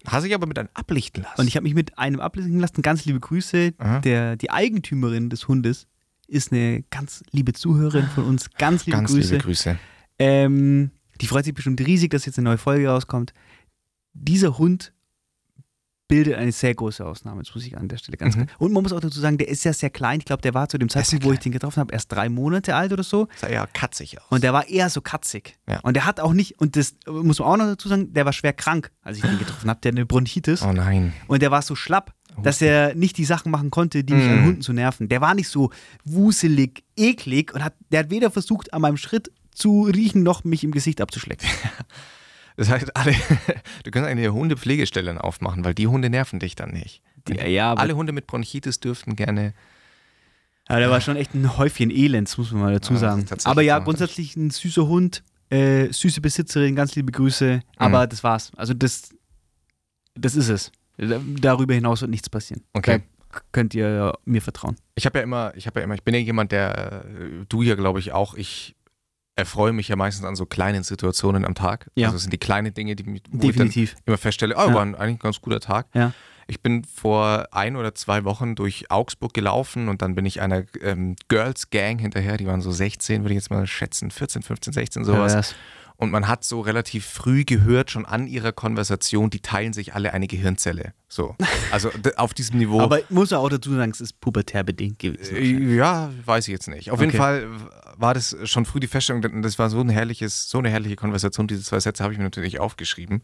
[0.05, 1.41] Hast sich aber mit einem ablichten lassen.
[1.41, 2.83] Und ich habe mich mit einem ablesen lassen.
[2.83, 3.73] Ganz liebe Grüße.
[3.79, 4.01] Aha.
[4.01, 5.87] Der, die Eigentümerin des Hundes
[6.27, 8.51] ist eine ganz liebe Zuhörerin von uns.
[8.59, 9.35] Ganz liebe Ganz Grüße.
[9.35, 9.79] liebe Grüße.
[10.19, 13.33] Ähm, die freut sich bestimmt riesig, dass jetzt eine neue Folge rauskommt.
[14.13, 14.93] Dieser Hund
[16.09, 18.47] bildet eine sehr große Ausnahme, das muss ich an der Stelle ganz Mhm.
[18.47, 18.57] klar.
[18.61, 20.19] Und man muss auch dazu sagen, der ist ja sehr klein.
[20.21, 22.75] Ich glaube, der war zu dem Zeitpunkt, wo ich den getroffen habe, erst drei Monate
[22.75, 23.29] alt oder so.
[23.41, 24.27] Sah ja katzig aus.
[24.31, 25.57] Und der war eher so katzig.
[25.69, 25.81] Ja.
[25.81, 28.33] Und der hat auch nicht, und das muss man auch noch dazu sagen, der war
[28.33, 29.81] schwer krank, als ich den getroffen habe.
[29.81, 30.63] Der hat eine Bronchitis.
[30.63, 31.13] oh nein.
[31.29, 34.31] Und der war so schlapp, dass er nicht die Sachen machen konnte, die mich Mm.
[34.31, 35.09] an Hunden zu nerven.
[35.09, 35.71] Der war nicht so
[36.05, 40.65] wuselig, eklig und hat, der hat weder versucht, an meinem Schritt zu riechen, noch mich
[40.65, 41.47] im Gesicht abzuschlecken.
[42.57, 43.15] Das heißt, alle,
[43.85, 47.03] du kannst eine Hundepflegestelle aufmachen, weil die Hunde nerven dich dann nicht.
[47.29, 49.55] Die, ja, aber, Alle Hunde mit Bronchitis dürften gerne.
[50.67, 53.21] aber der war schon echt ein Häufchen Elends, muss man mal dazu Ja, sagen.
[53.27, 57.61] tatsächlich Aber ja, grundsätzlich ein süßer Hund, äh, süße Besitzerin, ganz liebe Grüße.
[57.77, 58.51] Aber das war's.
[58.57, 59.11] Also das,
[60.15, 60.73] das ist es.
[60.97, 62.63] Darüber hinaus wird nichts passieren.
[62.73, 63.03] Okay.
[63.31, 64.77] Da könnt ihr mir vertrauen.
[64.95, 67.63] Ich habe ja immer, ich habe ja immer, ich bin ja jemand, der, äh, du
[67.63, 68.75] ja glaube ich auch, ich
[69.37, 71.91] erfreue mich ja meistens an so kleinen Situationen am Tag.
[71.95, 72.09] Ja.
[72.09, 73.95] Also es sind die kleinen Dinge, die mich, Definitiv.
[74.05, 74.75] immer feststelle, oh, Ja.
[74.75, 75.87] war ein, eigentlich ein ganz guter Tag.
[75.95, 76.13] Ja.
[76.49, 80.65] Ich bin vor ein oder zwei Wochen durch Augsburg gelaufen und dann bin ich einer
[80.83, 84.73] ähm, Girls Gang hinterher, die waren so 16, würde ich jetzt mal schätzen, 14, 15,
[84.73, 85.33] 16, sowas.
[85.33, 85.55] Pervers.
[85.97, 90.13] Und man hat so relativ früh gehört, schon an ihrer Konversation, die teilen sich alle
[90.13, 90.95] eine Gehirnzelle.
[91.09, 91.37] So.
[91.71, 92.81] Also auf diesem Niveau.
[92.81, 95.37] Aber ich muss ja auch dazu sagen, es ist pubertär bedingt gewesen.
[95.37, 96.91] Äh, Ja, weiß ich jetzt nicht.
[96.91, 97.19] Auf jeden Okay.
[97.19, 97.47] Fall
[97.97, 101.47] war das schon früh die Feststellung, das war so ein herrliches, so eine herrliche Konversation.
[101.47, 103.23] Diese zwei Sätze habe ich mir natürlich aufgeschrieben,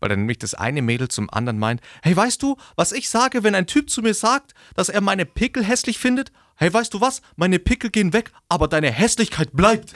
[0.00, 3.42] weil dann nämlich das eine Mädel zum anderen meint: Hey, weißt du, was ich sage,
[3.44, 6.32] wenn ein Typ zu mir sagt, dass er meine Pickel hässlich findet?
[6.56, 7.22] Hey, weißt du was?
[7.36, 9.92] Meine Pickel gehen weg, aber deine Hässlichkeit bleibt.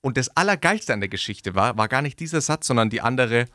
[0.00, 3.46] Und das Allergeilste an der Geschichte war, war gar nicht dieser Satz, sondern die andere.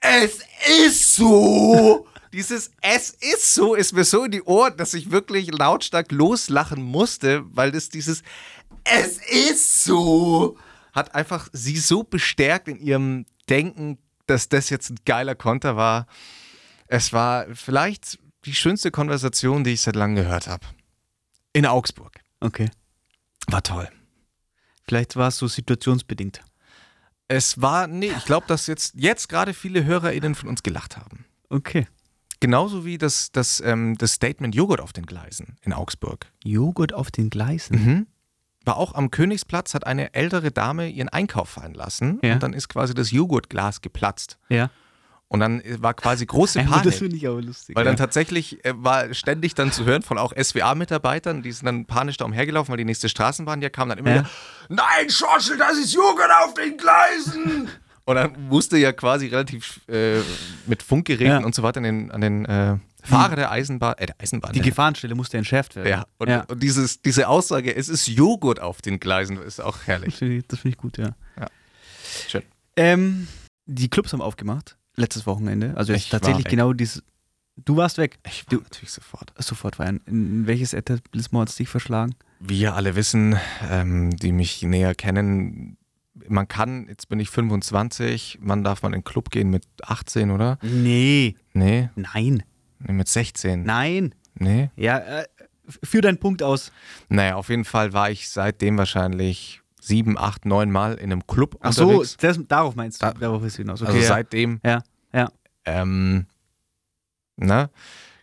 [0.00, 0.40] Es
[0.84, 2.06] ist so.
[2.32, 6.82] Dieses Es ist so ist mir so in die Ohren, dass ich wirklich lautstark loslachen
[6.82, 8.22] musste, weil das dieses
[8.84, 10.56] Es ist so
[10.92, 16.06] hat einfach sie so bestärkt in ihrem Denken, dass das jetzt ein geiler Konter war.
[16.86, 20.66] Es war vielleicht die schönste Konversation, die ich seit langem gehört habe.
[21.52, 22.20] In Augsburg.
[22.40, 22.70] Okay.
[23.46, 23.88] War toll.
[24.84, 26.42] Vielleicht war es so situationsbedingt.
[27.28, 31.24] Es war, nee, ich glaube, dass jetzt, jetzt gerade viele HörerInnen von uns gelacht haben.
[31.48, 31.86] Okay.
[32.42, 36.26] Genauso wie das, das, ähm, das Statement Joghurt auf den Gleisen in Augsburg.
[36.44, 37.76] Joghurt auf den Gleisen.
[37.84, 38.06] Mhm.
[38.64, 42.34] War auch am Königsplatz, hat eine ältere Dame ihren Einkauf fallen lassen Ja.
[42.34, 44.38] und dann ist quasi das Joghurtglas geplatzt.
[44.48, 44.70] Ja.
[45.28, 46.82] Und dann war quasi große Panik.
[46.82, 47.74] das finde ich aber lustig.
[47.74, 47.90] Weil ja.
[47.90, 52.18] dann tatsächlich äh, war ständig dann zu hören von auch SWA-Mitarbeitern, die sind dann panisch
[52.18, 54.14] da umhergelaufen, weil die nächste Straßenbahn ja kam, dann immer Ja.
[54.20, 54.30] wieder,
[54.68, 57.68] Nein, Schorschel, das ist Joghurt auf den Gleisen!
[58.04, 60.20] Und dann musste ja quasi relativ äh,
[60.66, 61.44] mit Funkgeräten Ja.
[61.44, 64.52] und so weiter an den, an den äh, Fahrer der Eisenbahn, äh, der Eisenbahn.
[64.52, 65.88] die der- Gefahrenstelle musste entschärft werden.
[65.88, 66.42] ja, und, ja.
[66.48, 70.16] und dieses, diese Aussage, es ist Joghurt auf den Gleisen, ist auch Das herrlich.
[70.16, 71.14] finde ich, das find ich gut, ja.
[72.28, 72.42] Schön.
[72.76, 73.28] Ähm,
[73.66, 75.72] die Clubs haben aufgemacht, letztes Wochenende.
[75.76, 77.02] Also jetzt Ich tatsächlich war genau dieses.
[77.64, 78.18] Du warst weg.
[78.26, 79.32] Ich war Du- natürlich sofort.
[79.38, 80.00] Sofort feiern.
[80.06, 82.14] In welches Etablissement hat es dich verschlagen?
[82.40, 83.36] Wie ihr alle wissen,
[83.70, 85.76] ähm, die mich näher kennen,
[86.32, 90.30] man kann, jetzt bin ich 25, wann darf man in den Club gehen mit 18,
[90.30, 90.58] oder?
[90.62, 91.36] Nee.
[91.52, 92.42] Nee, Nein.
[92.80, 93.62] nee mit 16.
[93.62, 94.14] Nein.
[94.34, 94.70] Nee.
[94.76, 95.24] Ja, äh,
[95.82, 96.72] führ deinen Punkt aus.
[97.08, 101.58] Naja, auf jeden Fall war ich seitdem wahrscheinlich sieben, acht, neun Mal in einem Club
[101.60, 102.16] Ach so, unterwegs.
[102.18, 103.06] das, darauf meinst du.
[103.06, 103.82] Da- darauf ist hinaus.
[103.82, 104.08] Okay, also ja.
[104.08, 105.30] seitdem, ja, ja.
[105.64, 106.26] ähm,
[107.36, 107.68] ne,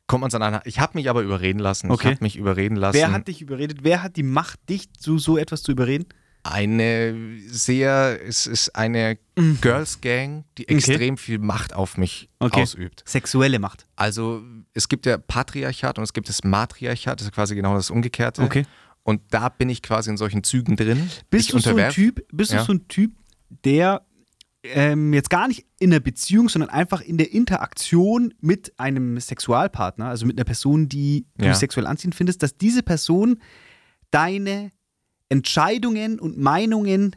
[0.08, 0.66] kommt man an einer.
[0.66, 1.92] Ich habe mich aber überreden lassen.
[1.92, 2.08] Okay.
[2.08, 2.98] Ich habe mich überreden lassen.
[2.98, 3.84] Wer hat dich überredet?
[3.84, 6.08] Wer hat die Macht, dich zu so etwas zu überreden?
[6.44, 7.16] Eine
[7.48, 9.18] sehr, es ist eine
[9.62, 10.76] Girls Gang, die Okay.
[10.76, 12.62] extrem viel Macht auf mich Okay.
[12.62, 13.04] ausübt.
[13.06, 13.86] Sexuelle Macht.
[13.96, 14.42] Also
[14.74, 18.42] es gibt ja Patriarchat und es gibt das Matriarchat, das ist quasi genau das Umgekehrte.
[19.04, 21.10] Und da bin ich quasi in solchen Zügen drin.
[21.30, 22.60] Bist ich du so ein Typ, bist Ja.
[22.60, 23.12] du so ein Typ,
[23.64, 24.06] der
[24.64, 30.08] ähm, jetzt gar nicht in der Beziehung, sondern einfach in der Interaktion mit einem Sexualpartner,
[30.10, 31.54] also mit einer Person, die du Ja.
[31.54, 33.40] sexuell anziehend findest, dass diese Person
[34.12, 34.72] deine
[35.30, 37.16] Entscheidungen und Meinungen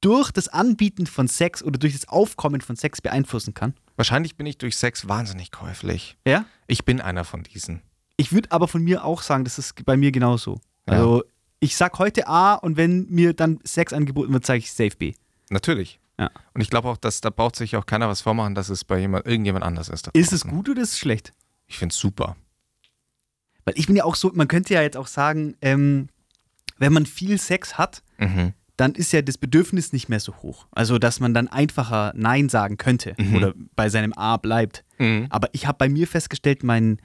[0.00, 3.74] durch das Anbieten von Sex oder durch das Aufkommen von Sex beeinflussen kann?
[3.96, 6.18] Wahrscheinlich bin ich durch Sex wahnsinnig käuflich.
[6.26, 6.44] Ja?
[6.66, 7.82] Ich bin einer von diesen.
[8.16, 10.60] Ich würde aber von mir auch sagen, das ist bei mir genauso.
[10.86, 11.24] Also
[11.60, 15.14] ich sag heute A und wenn mir dann Sex angeboten wird, sage ich safe B.
[15.48, 15.98] Natürlich.
[16.18, 16.30] Ja.
[16.52, 18.98] Und ich glaube auch, dass da braucht sich auch keiner was vormachen, dass es bei
[18.98, 20.08] jemand, irgendjemand anders ist.
[20.12, 21.32] Ist es gut oder ist es schlecht?
[21.66, 22.36] Ich finde es super.
[23.64, 26.08] Weil ich bin ja auch so, man könnte ja jetzt auch sagen, ähm,
[26.78, 28.52] wenn man viel Sex hat, Mhm.
[28.76, 30.66] dann ist ja das Bedürfnis nicht mehr so hoch.
[30.72, 33.36] Also, dass man dann einfacher Nein sagen könnte Mhm.
[33.36, 34.84] oder bei seinem A bleibt.
[34.98, 35.26] Mhm.
[35.30, 36.98] Aber ich habe bei mir festgestellt, mein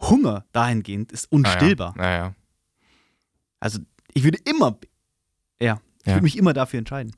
[0.00, 1.94] Hunger dahingehend ist unstillbar.
[1.96, 2.18] Naja.
[2.18, 2.34] naja.
[3.60, 3.80] Also,
[4.14, 4.78] ich würde immer,
[5.60, 6.14] ja, ich Ja.
[6.14, 7.14] würde mich immer dafür entscheiden.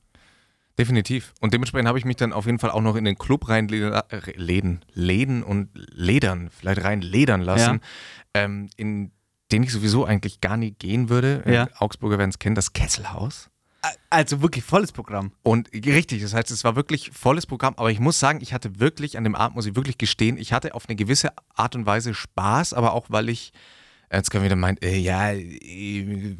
[0.77, 1.33] Definitiv.
[1.39, 3.69] Und dementsprechend habe ich mich dann auf jeden Fall auch noch in den Club rein
[3.69, 4.01] äh,
[4.35, 7.79] Läden, Läden und Ledern, vielleicht rein ledern lassen,
[8.33, 9.11] ähm, in
[9.53, 11.43] den ich sowieso eigentlich gar nie gehen würde.
[11.45, 11.63] Ja.
[11.63, 13.49] Äh, Augsburger werden es kennen, das Kesselhaus.
[14.09, 15.33] Also wirklich volles Programm.
[15.43, 18.79] Und richtig, das heißt, es war wirklich volles Programm, aber ich muss sagen, ich hatte
[18.79, 21.85] wirklich, an dem Abend muss ich wirklich gestehen, ich hatte auf eine gewisse Art und
[21.85, 23.51] Weise Spaß, aber auch weil ich,
[24.11, 26.37] jetzt können wir wieder meinen, äh, ja, äh,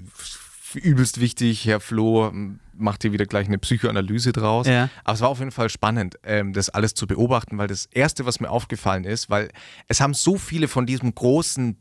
[0.73, 2.32] übelst wichtig, Herr Flo
[2.76, 4.65] macht hier wieder gleich eine Psychoanalyse draus.
[4.65, 4.89] Ja.
[5.04, 8.26] Aber es war auf jeden Fall spannend, ähm, das alles zu beobachten, weil das Erste,
[8.26, 9.49] was mir aufgefallen ist, weil
[9.88, 11.78] es haben so viele von diesem großen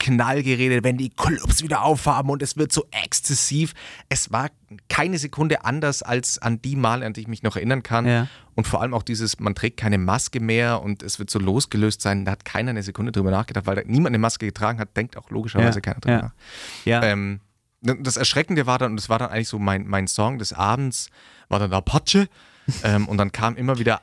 [0.00, 3.74] Knall geredet, wenn die Clubs wieder aufhaben und es wird so exzessiv.
[4.08, 4.48] Es war
[4.88, 8.06] keine Sekunde anders als an die Male, an die ich mich noch erinnern kann.
[8.06, 8.26] Ja.
[8.54, 12.00] Und vor allem auch dieses, man trägt keine Maske mehr und es wird so losgelöst
[12.00, 12.24] sein.
[12.24, 15.16] Da hat keiner eine Sekunde drüber nachgedacht, weil da niemand eine Maske getragen hat, denkt
[15.16, 16.22] auch logischerweise Ja, keiner drüber ja.
[16.22, 16.32] nach.
[16.84, 17.02] Ja.
[17.04, 17.40] Ähm,
[17.82, 21.10] das Erschreckende war dann, und das war dann eigentlich so mein, mein Song des Abends,
[21.48, 22.28] war dann Apache.
[22.84, 24.00] ähm, und dann kam immer wieder,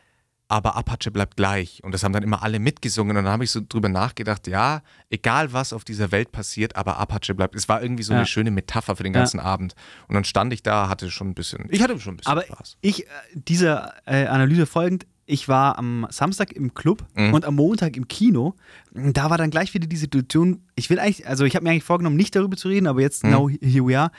[0.50, 1.84] aber Apache bleibt gleich.
[1.84, 3.18] Und das haben dann immer alle mitgesungen.
[3.18, 6.98] Und dann habe ich so drüber nachgedacht, ja, egal was auf dieser Welt passiert, aber
[6.98, 7.56] Apache bleibt.
[7.56, 8.20] Es war irgendwie so Ja.
[8.20, 9.20] eine schöne Metapher für den Ja.
[9.22, 9.76] ganzen Abend.
[10.08, 12.44] Und dann stand ich da, hatte schon ein bisschen, ich hatte schon ein bisschen Aber
[12.44, 12.78] Spaß.
[12.82, 17.34] ich, äh, dieser äh, Analyse folgend, ich war am Samstag im Club Mhm.
[17.34, 18.56] und am Montag im Kino.
[18.94, 21.84] Da war dann gleich wieder die Situation, ich will eigentlich, also ich habe mir eigentlich
[21.84, 23.32] vorgenommen, nicht darüber zu reden, aber jetzt, Mhm.
[23.32, 24.12] now here we are.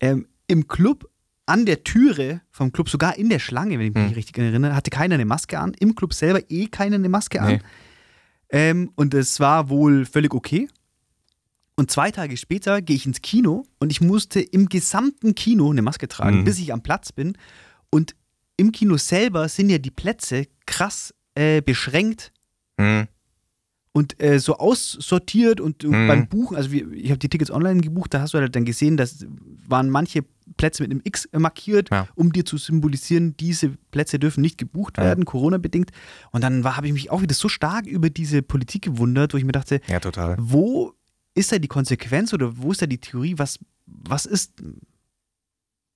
[0.00, 1.08] Ähm, Im Club,
[1.52, 4.14] an der Türe vom Club, sogar in der Schlange, wenn ich mich Mhm.
[4.14, 5.74] richtig erinnere, hatte keiner eine Maske an.
[5.78, 7.54] Im Club selber eh keiner eine Maske an.
[7.56, 7.60] Nee.
[8.48, 10.68] Ähm, und es war wohl völlig okay.
[11.76, 15.82] Und zwei Tage später gehe ich ins Kino und ich musste im gesamten Kino eine
[15.82, 16.44] Maske tragen, Mhm.
[16.44, 17.36] bis ich am Platz bin.
[17.90, 18.14] Und
[18.56, 22.30] im Kino selber sind ja die Plätze krass äh, beschränkt
[22.78, 23.08] Hm.
[23.92, 26.06] und äh, so aussortiert und, und Mhm.
[26.06, 28.64] beim Buchen, also wir, ich habe die Tickets online gebucht, da hast du halt dann
[28.66, 29.24] gesehen, dass
[29.66, 30.24] waren manche
[30.56, 32.08] Plätze mit einem X markiert, Ja.
[32.14, 35.04] um dir zu symbolisieren, diese Plätze dürfen nicht gebucht Ja.
[35.04, 35.90] werden, Corona-bedingt.
[36.30, 39.44] Und dann habe ich mich auch wieder so stark über diese Politik gewundert, wo ich
[39.44, 40.36] mir dachte, Ja, total.
[40.40, 40.94] wo
[41.34, 43.34] ist da die Konsequenz oder wo ist da die Theorie?
[43.38, 44.52] Was, was ist.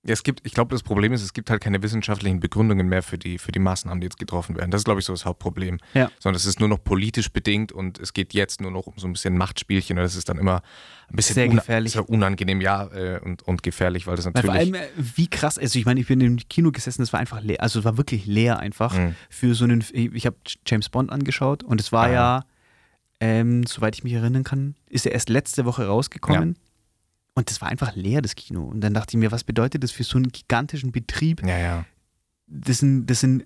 [0.07, 3.03] Ja, es gibt, ich glaube, das Problem ist, es gibt halt keine wissenschaftlichen Begründungen mehr
[3.03, 4.71] für die, für die Maßnahmen, die jetzt getroffen werden.
[4.71, 5.79] Das ist, glaube ich, so das Hauptproblem.
[5.95, 6.11] Ja.
[6.21, 9.09] Sondern es ist nur noch politisch bedingt und es geht jetzt nur noch um so
[9.09, 10.63] ein bisschen Machtspielchen und das ist dann immer
[11.09, 11.93] ein bisschen Sehr gefährlich.
[11.93, 14.71] sehr unangenehm, ja, äh, und, und gefährlich, weil das Weil natürlich.
[14.71, 17.19] vor allem, äh, wie krass, also ich meine, ich bin im Kino gesessen, das war
[17.21, 19.15] einfach leer, also es war wirklich leer einfach Mhm.
[19.29, 22.13] für so einen, ich habe James Bond angeschaut und es war Ah.
[22.13, 22.45] ja,
[23.21, 26.57] ähm, soweit ich mich erinnern kann, ist er erst letzte Woche rausgekommen
[27.37, 28.65] und das war einfach leer, das Kino.
[28.65, 31.43] Und dann dachte ich mir, was bedeutet das für so einen gigantischen Betrieb?
[31.47, 31.85] ja, ja.
[32.49, 33.45] Das sind, das sind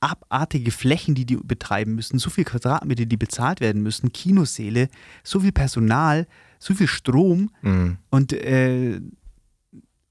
[0.00, 4.88] abartige Flächen, die die betreiben müssen, so viel Quadratmeter, die bezahlt werden müssen, Kinosäle,
[5.24, 6.26] so viel Personal,
[6.58, 7.50] so viel Strom.
[7.62, 7.96] Mhm.
[8.10, 9.00] Und, äh,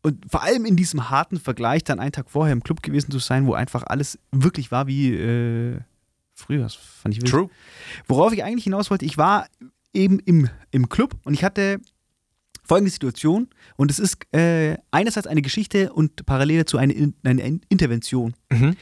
[0.02, 3.20] und vor allem in diesem harten Vergleich, dann einen Tag vorher im Club gewesen zu
[3.20, 5.80] sein, wo einfach alles wirklich war wie äh,
[6.34, 6.64] früher.
[6.64, 7.32] Das fand ich wild.
[7.32, 7.50] True.
[8.08, 9.48] Worauf ich eigentlich hinaus wollte, ich war
[9.94, 11.80] eben im, im Club und ich hatte
[12.68, 13.48] folgende Situation
[13.78, 18.34] und es ist äh, einerseits eine Geschichte und parallel dazu eine, In- eine In- Intervention.
[18.52, 18.76] Mhm.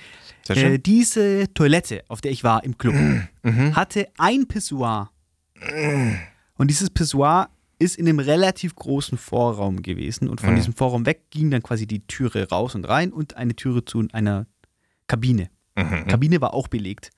[0.50, 2.96] Äh, diese Toilette, auf der ich war im Club,
[3.44, 3.76] Mhm.
[3.76, 5.10] hatte ein Pissoir.
[6.58, 10.30] Und dieses Pissoir ist in einem relativ großen Vorraum gewesen.
[10.30, 10.56] Und von Mhm.
[10.56, 14.06] diesem Vorraum weg ging dann quasi die Türe raus und rein und eine Türe zu
[14.14, 14.46] einer
[15.08, 15.50] Kabine.
[15.76, 16.08] Mhm.
[16.08, 17.10] Kabine war auch belegt.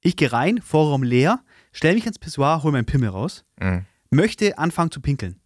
[0.00, 1.40] Ich gehe rein, Vorraum leer,
[1.72, 3.84] stelle mich ans Pissoir, hole meinen Pimmel raus, Mhm.
[4.10, 5.36] möchte anfangen zu pinkeln.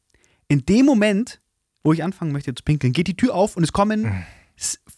[0.51, 1.41] In dem Moment,
[1.85, 4.25] wo ich anfangen möchte zu pinkeln, geht die Tür auf und es kommen Mhm.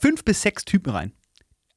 [0.00, 1.12] fünf bis sechs Typen rein.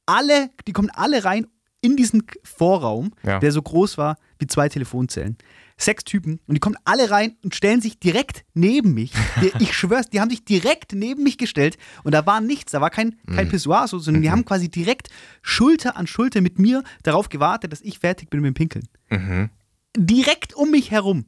[0.06, 1.46] Alle, die kommen alle rein
[1.82, 3.40] in diesen Vorraum, Ja.
[3.40, 5.38] der so groß war wie zwei Telefonzellen.
[5.78, 9.12] Sechs Typen und die kommen alle rein und stellen sich direkt neben mich.
[9.60, 12.90] Ich schwör's, die haben sich direkt neben mich gestellt und da war nichts, da war
[12.90, 15.10] kein, kein Pissoir, so, sondern die haben quasi direkt
[15.42, 19.50] Schulter an Schulter mit mir darauf gewartet, dass ich fertig bin mit dem Pinkeln Mhm.
[19.98, 21.26] direkt um mich herum.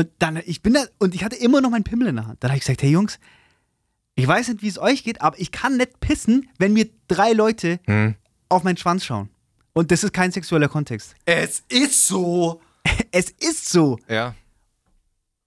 [0.00, 2.42] Und dann, ich bin da, und ich hatte immer noch meinen Pimmel in der Hand.
[2.42, 3.18] Dann habe ich gesagt, hey Jungs,
[4.14, 7.32] ich weiß nicht, wie es euch geht, aber ich kann nicht pissen, wenn mir drei
[7.32, 8.14] Leute Mhm.
[8.48, 9.28] auf meinen Schwanz schauen.
[9.74, 11.14] Und das ist kein sexueller Kontext.
[11.26, 12.62] Es ist so.
[13.12, 13.98] Es ist so.
[14.08, 14.34] Ja.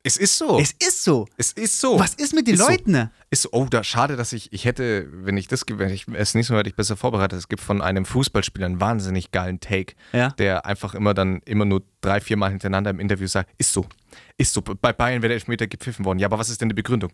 [0.06, 0.60] Es ist so.
[0.60, 1.28] Es ist so.
[1.38, 1.98] es ist so.
[1.98, 2.68] Was ist mit den Ist so.
[2.70, 3.10] Leuten?
[3.30, 6.36] Ist so, oh, da schade, dass ich, ich hätte, wenn ich das, wenn ich es
[6.36, 7.40] nächste Mal hätte ich besser vorbereitet.
[7.40, 10.30] Es gibt von einem Fußballspieler einen wahnsinnig geilen Take, Ja.
[10.32, 13.86] der einfach immer dann immer nur drei, vier Mal hintereinander im Interview sagt, ist so,
[14.38, 14.62] ist so.
[14.62, 16.20] Bei Bayern wäre der Elfmeter gepfiffen worden.
[16.20, 17.12] Ja, aber was ist denn die Begründung?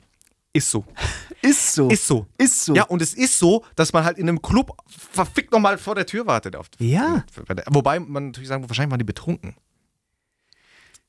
[0.51, 0.83] Ist so.
[1.43, 1.87] Ist so.
[1.89, 2.25] Ist so.
[2.39, 2.73] Ist so.
[2.75, 6.05] Ja, und es ist so, dass man halt in einem Club verfickt nochmal vor der
[6.07, 6.55] Tür wartet.
[6.55, 7.23] Auf, Ja.
[7.67, 9.55] Wobei man natürlich sagen muss, wahrscheinlich waren die betrunken.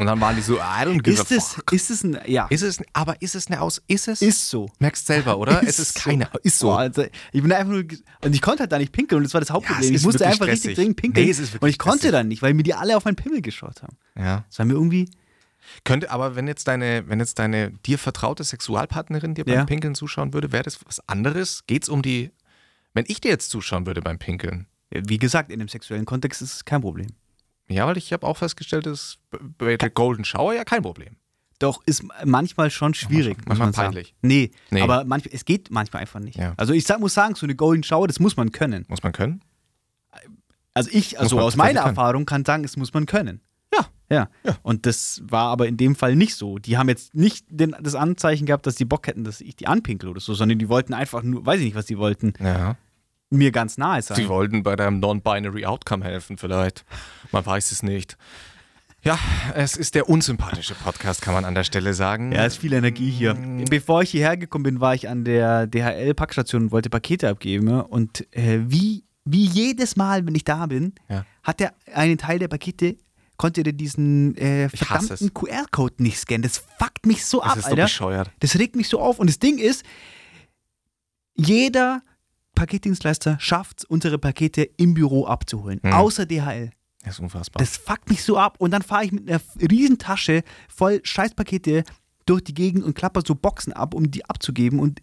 [0.00, 1.72] Und dann waren die so, I don't give ist a es, fuck.
[1.72, 4.22] ist es ein, ja, Ist es, aber ist es eine Aus, ist es?
[4.22, 4.68] ist so.
[4.78, 5.62] Merkst selber, oder?
[5.62, 6.10] es Ist ist so.
[6.10, 6.68] keine, ist so.
[6.68, 7.84] Boah, Alter, ich bin da einfach nur,
[8.24, 9.84] und ich konnte halt da nicht pinkeln und das war das Hauptproblem.
[9.84, 10.76] es ich ist musste einfach richtig stressig.
[10.76, 12.12] dringend pinkeln Nee, es ist und ich konnte stressig.
[12.12, 13.96] dann nicht, weil mir die alle auf meinen Pimmel geschaut haben.
[14.18, 14.44] Ja.
[14.48, 15.08] Das war mir irgendwie,
[15.84, 19.64] Könnte, aber wenn jetzt deine, wenn jetzt deine dir vertraute Sexualpartnerin dir beim Ja.
[19.66, 21.64] Pinkeln zuschauen würde, wäre das was anderes?
[21.66, 22.30] Geht's um die,
[22.94, 24.66] wenn ich dir jetzt zuschauen würde beim Pinkeln?
[24.92, 27.08] wie gesagt, in dem sexuellen Kontext ist es kein Problem.
[27.70, 29.18] Ja, weil ich habe auch festgestellt, dass
[29.59, 31.16] bei der Golden Shower ja kein Problem.
[31.59, 33.37] Doch, ist manchmal schon schwierig.
[33.46, 33.94] Manchmal muss man sagen.
[33.94, 34.14] peinlich.
[34.22, 34.80] Nee, Nee.
[34.80, 36.37] aber manchmal, es geht manchmal einfach nicht.
[36.38, 36.54] Ja.
[36.56, 38.87] Also ich sag, muss sagen, so eine Golden Shower, das muss man können.
[38.88, 39.42] Muss man können?
[40.72, 41.90] Also ich, also aus meiner können.
[41.96, 43.40] Erfahrung kann sagen, es muss man können.
[43.74, 43.87] Ja.
[44.09, 44.28] Ja.
[44.44, 44.56] Ja.
[44.62, 46.59] Und das war aber in dem Fall nicht so.
[46.59, 49.66] Die haben jetzt nicht den, das Anzeichen gehabt, dass die Bock hätten, dass ich die
[49.66, 52.76] anpinkel oder so, sondern die wollten einfach nur, weiß ich nicht, was die wollten, Ja.
[53.30, 54.16] Mir ganz nahe sein.
[54.16, 56.84] Sie wollten bei deinem Non-Binary Outcome helfen, vielleicht.
[57.32, 58.16] Man weiß es nicht.
[59.02, 59.18] Ja,
[59.54, 62.32] es ist der unsympathische Podcast, kann man an der Stelle sagen.
[62.32, 63.32] Ja, ist viel Energie hier.
[63.70, 67.80] Bevor ich hierher gekommen bin, war ich an der DHL-Packstation und wollte Pakete abgeben.
[67.80, 71.24] Und äh, wie, wie jedes Mal, wenn ich da bin, Ja.
[71.42, 72.96] hat er einen Teil der Pakete,
[73.38, 76.42] konnte der diesen äh, verdammten QR-Code nicht scannen.
[76.42, 77.82] Das fuckt mich so Das ab, ist so Alter.
[77.84, 78.30] bescheuert.
[78.40, 79.18] Das regt mich so auf.
[79.18, 79.82] Und das Ding ist,
[81.36, 82.02] jeder
[82.60, 85.80] Paketdienstleister schafft es, unsere Pakete im Büro abzuholen.
[85.82, 85.94] Mhm.
[85.94, 86.70] Außer DHL.
[87.02, 87.58] Das ist unfassbar.
[87.58, 88.56] Das fuckt mich so ab.
[88.58, 91.84] Und dann fahre ich mit einer riesen Tasche voll Scheißpakete
[92.26, 94.78] durch die Gegend und klapper so Boxen ab, um die abzugeben.
[94.78, 95.00] Und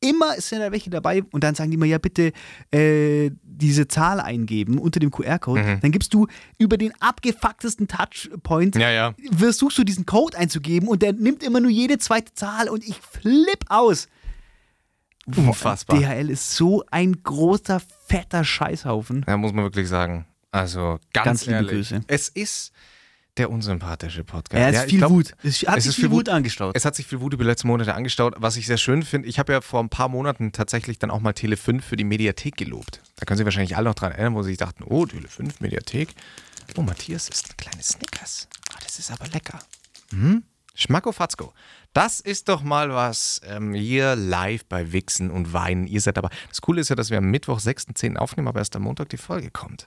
[0.00, 2.32] immer sind da welche dabei und dann sagen die mir, ja bitte
[2.70, 5.62] äh, diese Zahl eingeben unter dem QR-Code.
[5.62, 5.80] Mhm.
[5.82, 9.14] Dann gibst du über den abgefucktesten Touchpoint, ja, ja.
[9.36, 12.96] versuchst du diesen Code einzugeben und der nimmt immer nur jede zweite Zahl und ich
[12.96, 14.08] flipp aus.
[15.26, 15.98] Unfassbar.
[15.98, 19.24] DHL ist so ein großer, fetter Scheißhaufen.
[19.26, 20.26] Ja, muss man wirklich sagen.
[20.50, 21.70] Also ganz, Ganz liebe ehrlich.
[21.88, 22.00] Grüße.
[22.06, 22.72] Es ist
[23.36, 24.60] der unsympathische Podcast.
[24.62, 25.32] Er ist Ja, viel glaub, Wut.
[25.42, 26.28] Es hat es sich ist viel Wut Wut.
[26.28, 26.76] angestaut.
[26.76, 29.26] Es hat sich viel Wut über die letzten Monate angestaut, was ich sehr schön finde.
[29.28, 32.04] Ich habe ja vor ein paar Monaten tatsächlich dann auch mal Tele 5 für die
[32.04, 33.00] Mediathek gelobt.
[33.16, 35.60] Da können Sie wahrscheinlich alle noch dran erinnern, wo Sie sich dachten, oh, Tele 5,
[35.60, 36.10] Mediathek.
[36.76, 38.48] Oh, Matthias isst ein kleines Snickers.
[38.72, 39.58] Oh, das ist aber lecker.
[40.10, 40.44] Hm?
[40.74, 41.52] Schmacko Fatzko.
[41.92, 45.86] Das ist doch mal was ähm, hier live bei Wichsen und Weinen.
[45.86, 46.30] Ihr seid dabei.
[46.48, 48.16] Das Coole ist ja, dass wir am Mittwoch, 6.10.
[48.16, 49.86] aufnehmen, aber erst am Montag die Folge kommt.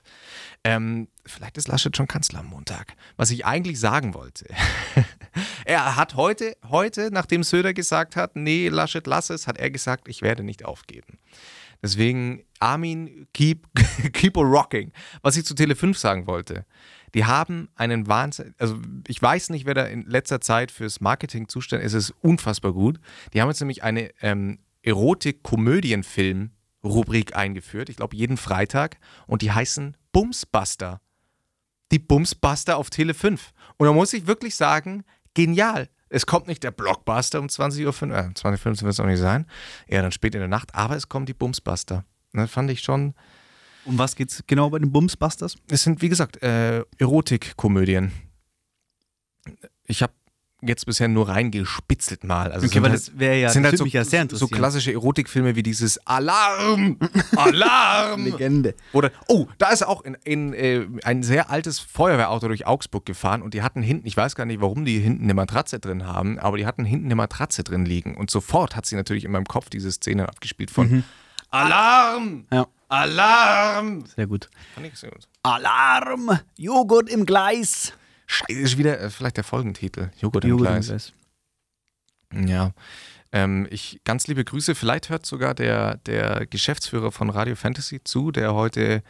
[0.64, 2.94] Ähm, vielleicht ist Laschet schon Kanzler am Montag.
[3.18, 4.46] Was ich eigentlich sagen wollte.
[5.66, 10.08] er hat heute, heute, nachdem Söder gesagt hat, nee, Laschet, lass es, hat er gesagt,
[10.08, 11.18] ich werde nicht aufgeben.
[11.82, 13.66] Deswegen, Armin, keep,
[14.12, 14.92] keep on rocking.
[15.22, 16.64] Was ich zu Tele 5 sagen wollte,
[17.14, 21.48] die haben einen Wahnsinn, also ich weiß nicht, wer da in letzter Zeit fürs Marketing
[21.48, 23.00] zuständig ist, es ist unfassbar gut.
[23.32, 29.96] Die haben jetzt nämlich eine ähm, Erotik-Komödienfilm-Rubrik eingeführt, ich glaube jeden Freitag, und die heißen
[30.12, 31.00] Bumsbuster.
[31.90, 33.52] Die Bumsbuster auf Tele 5.
[33.78, 35.88] Und da muss ich wirklich sagen, genial.
[36.10, 39.46] Es kommt nicht der Blockbuster um 20.05 Uhr, äh, 20.15 wird es auch nicht sein,
[39.86, 42.04] eher dann spät in der Nacht, aber es kommen die Bumsbuster.
[42.32, 43.14] Das fand ich schon,
[43.84, 45.56] Um was geht's genau bei den Bumsbusters?
[45.70, 48.12] es sind, wie gesagt, äh, Erotikkomödien.
[49.84, 50.12] Ich habe
[50.60, 52.50] jetzt bisher nur reingespitzelt mal.
[52.50, 55.54] Also Okay, weil halt, das wäre ja, sind halt so, ja sehr so klassische Erotikfilme
[55.54, 56.98] wie dieses Alarm!
[57.36, 58.24] Alarm!
[58.24, 58.74] Legende.
[58.92, 63.42] Oder, oh, da ist auch in, in, äh, ein sehr altes Feuerwehrauto durch Augsburg gefahren
[63.42, 66.38] und die hatten hinten, ich weiß gar nicht, warum die hinten eine Matratze drin haben,
[66.38, 68.16] aber die hatten hinten eine Matratze drin liegen.
[68.16, 71.04] Und sofort hat sie natürlich in meinem Kopf diese Szene abgespielt von
[71.50, 72.46] Alarm!
[72.52, 74.04] Ja, Alarm!
[74.06, 74.48] sehr gut.
[74.74, 75.28] Fand ich sehr gut.
[75.42, 76.38] Alarm!
[76.56, 77.92] Joghurt im Gleis!
[78.26, 80.10] Scheiße, ist wieder äh, vielleicht der Folgentitel.
[80.20, 80.86] Joghurt, im Joghurt im Gleis.
[80.86, 81.12] Gleis.
[82.48, 82.72] Ja.
[83.32, 84.74] Ähm, ich, ganz liebe Grüße.
[84.74, 89.02] Vielleicht hört sogar der, der Geschäftsführer von Radio Fantasy zu, der heute,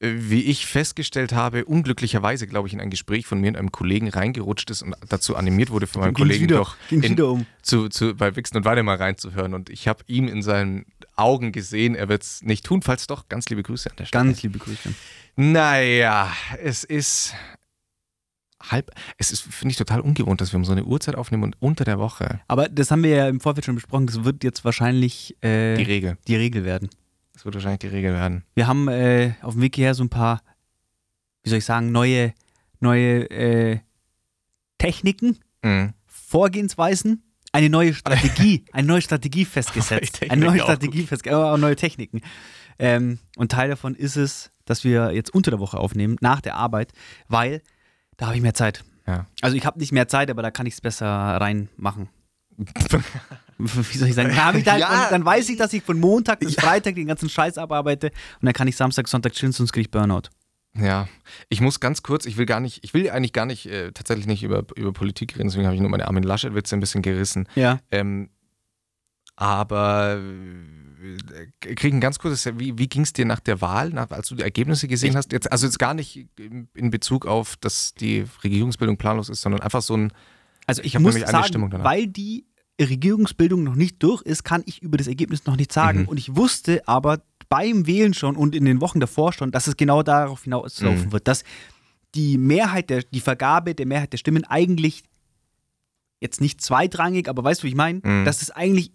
[0.00, 3.72] äh, wie ich festgestellt habe, unglücklicherweise, glaube ich, in ein Gespräch von mir und einem
[3.72, 7.46] Kollegen reingerutscht ist und dazu animiert wurde von meinem Kollegen wieder, doch in, um.
[7.62, 9.54] zu, zu, bei Wixen und Weide mal reinzuhören.
[9.54, 12.82] Und ich habe ihm in seinen Augen gesehen, er wird es nicht tun.
[12.82, 14.24] Falls doch, ganz liebe Grüße an der Stelle.
[14.24, 14.94] Ganz liebe Grüße.
[15.36, 17.34] Naja, es ist
[18.62, 18.90] halb.
[19.18, 21.84] Es ist, finde ich, total ungewohnt, dass wir um so eine Uhrzeit aufnehmen und unter
[21.84, 24.06] der Woche Aber das haben wir ja im Vorfeld schon besprochen.
[24.06, 26.16] Das wird jetzt wahrscheinlich äh, die Regel.
[26.28, 26.88] die Regel werden.
[27.32, 28.44] Das wird wahrscheinlich die Regel werden.
[28.54, 30.42] Wir haben äh, auf dem Weg hierher so ein paar,
[31.42, 32.34] wie soll ich sagen, neue,
[32.80, 33.78] neue äh,
[34.78, 35.92] Techniken, Mhm.
[36.06, 40.20] Vorgehensweisen, eine neue Strategie, eine neue Strategie festgesetzt.
[40.28, 42.20] Eine neue Strategie festgesetzt, aber auch neue Techniken.
[42.78, 46.56] Ähm, und Teil davon ist es, dass wir jetzt unter der Woche aufnehmen, nach der
[46.56, 46.92] Arbeit,
[47.28, 47.62] weil
[48.16, 48.84] da habe ich mehr Zeit.
[49.06, 49.26] Ja.
[49.40, 52.08] Also ich habe nicht mehr Zeit, aber da kann ich es besser reinmachen.
[53.58, 54.30] Wie soll ich sagen?
[54.34, 54.88] Da hab ich da, Ja.
[54.88, 58.08] dann, dann weiß ich, dass ich von Montag bis Freitag den ganzen Scheiß abarbeite
[58.40, 60.22] und dann kann ich Samstag, Sonntag chillen, sonst kriege ich Burnout.
[60.74, 61.06] Ja,
[61.50, 64.26] ich muss ganz kurz, ich will gar nicht, ich will eigentlich gar nicht, äh, tatsächlich
[64.26, 67.46] nicht über, über Politik reden, deswegen habe ich nur meine Armin Laschet-Witze ein bisschen gerissen.
[67.54, 67.80] Ja.
[67.90, 68.30] Ähm,
[69.36, 74.28] aber äh, kriegen ganz kurz, wie, wie ging es dir nach der Wahl, nach, als
[74.28, 75.32] du die Ergebnisse gesehen Ich- hast?
[75.32, 76.28] Jetzt, also jetzt gar nicht
[76.74, 80.12] in, Bezug auf, dass die Regierungsbildung planlos ist, sondern einfach so ein,
[80.66, 82.46] Also ich, Ich muss sagen, weil die
[82.80, 86.00] Regierungsbildung noch nicht durch ist, kann ich über das Ergebnis noch nicht sagen.
[86.02, 86.08] Mhm.
[86.08, 89.76] Und ich wusste aber beim Wählen schon und in den Wochen davor schon, dass es
[89.76, 91.12] genau darauf hinauslaufen Mhm.
[91.12, 91.44] wird, dass
[92.14, 95.02] die Mehrheit der, die Vergabe der Mehrheit der Stimmen eigentlich
[96.20, 98.00] jetzt nicht zweitrangig, aber weißt du, wie ich meine?
[98.02, 98.24] Mhm.
[98.24, 98.92] Dass es eigentlich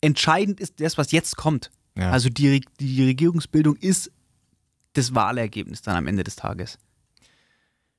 [0.00, 1.70] entscheidend ist, das, was jetzt kommt.
[1.96, 2.10] Ja.
[2.10, 4.10] Also die, die Regierungsbildung ist
[4.94, 6.78] das Wahlergebnis dann am Ende des Tages.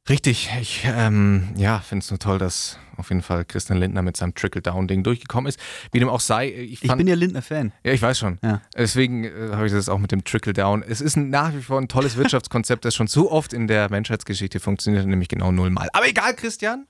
[0.09, 4.17] Richtig, ich ähm, ja, finde es nur toll, dass auf jeden Fall Christian Lindner mit
[4.17, 5.59] seinem Trickle-Down-Ding durchgekommen ist.
[5.91, 6.97] Wie dem auch sei, ich Ich fand.
[6.97, 7.71] bin ja Lindner-Fan.
[7.83, 8.39] ja, ich weiß schon.
[8.43, 8.61] Ja.
[8.75, 10.83] Deswegen äh, habe ich das auch mit dem Trickle-Down.
[10.83, 14.59] Es ist nach wie vor ein tolles Wirtschaftskonzept, das schon so oft in der Menschheitsgeschichte
[14.59, 15.87] funktioniert, nämlich genau nullmal.
[15.93, 16.87] Aber egal, Christian.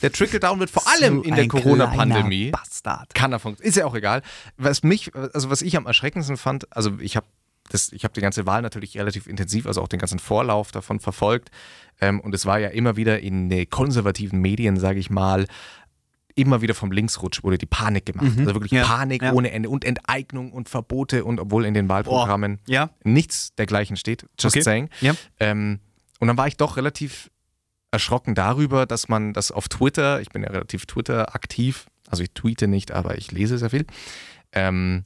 [0.00, 2.50] Der Trickle-Down wird vor allem So in der Corona-Pandemie.
[2.50, 3.14] Bastard.
[3.14, 3.68] Kann er funktionieren.
[3.68, 4.22] Ist ja auch egal.
[4.56, 7.26] Was mich, also was ich am erschreckendsten fand, also ich habe
[7.70, 11.00] das, ich habe die ganze Wahl natürlich relativ intensiv, also auch den ganzen Vorlauf davon
[11.00, 11.50] verfolgt.
[12.00, 15.46] Ähm, und es war ja immer wieder in äh, konservativen Medien, sage ich mal,
[16.36, 18.26] immer wieder vom Linksrutsch wurde die Panik gemacht.
[18.34, 18.40] Mhm.
[18.40, 19.32] Also wirklich Ja, Panik ja.
[19.32, 22.90] ohne Ende und Enteignung und Verbote und obwohl in den Wahlprogrammen Ja.
[23.04, 24.62] nichts dergleichen steht, just Okay.
[24.62, 24.88] saying.
[25.38, 25.78] Ähm,
[26.18, 27.30] und dann war ich doch relativ
[27.92, 32.32] erschrocken darüber, dass man das auf Twitter, ich bin ja relativ Twitter aktiv, also ich
[32.32, 33.86] tweete nicht, aber ich lese sehr viel,
[34.52, 35.04] ähm,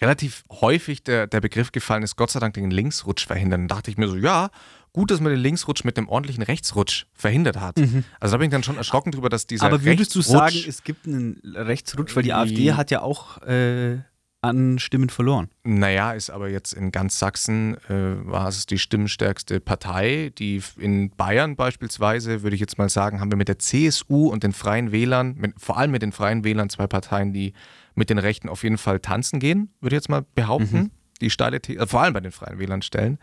[0.00, 3.62] relativ häufig der, der Begriff gefallen ist, Gott sei Dank den Linksrutsch verhindern.
[3.62, 4.50] Dann dachte ich mir so, ja,
[4.92, 7.76] gut, dass man den Linksrutsch mit dem ordentlichen Rechtsrutsch verhindert hat.
[8.20, 9.74] Also da bin ich dann schon erschrocken drüber, dass dieser Mhm.
[9.74, 13.98] Aber würdest du sagen, es gibt einen Rechtsrutsch, weil die AfD hat ja auch äh,
[14.44, 15.48] an Stimmen verloren.
[15.64, 20.32] Naja, ist aber jetzt in ganz Sachsen äh, war es die stimmenstärkste Partei.
[20.38, 24.44] Die in Bayern beispielsweise, würde ich jetzt mal sagen, haben wir mit der CSU und
[24.44, 27.54] den Freien Wählern, mit, vor allem mit den Freien Wählern, zwei Parteien, die
[27.94, 30.78] mit den Rechten auf jeden Fall tanzen gehen, würde ich jetzt mal behaupten.
[30.78, 30.90] Mhm.
[31.20, 33.18] Die steile The äh, vor allem bei den Freien Wählern stellen.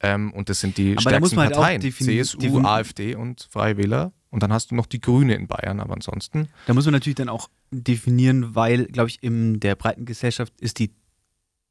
[0.00, 1.92] Ähm, und das sind die Aber da muss stärksten man halt Parteien.
[1.92, 4.12] CSU, AfD und Freie Wähler.
[4.30, 6.48] Und dann hast du noch die Grüne in Bayern, aber ansonsten.
[6.66, 10.78] Da muss man natürlich dann auch definieren, weil, glaube ich, in der breiten Gesellschaft ist
[10.78, 10.92] die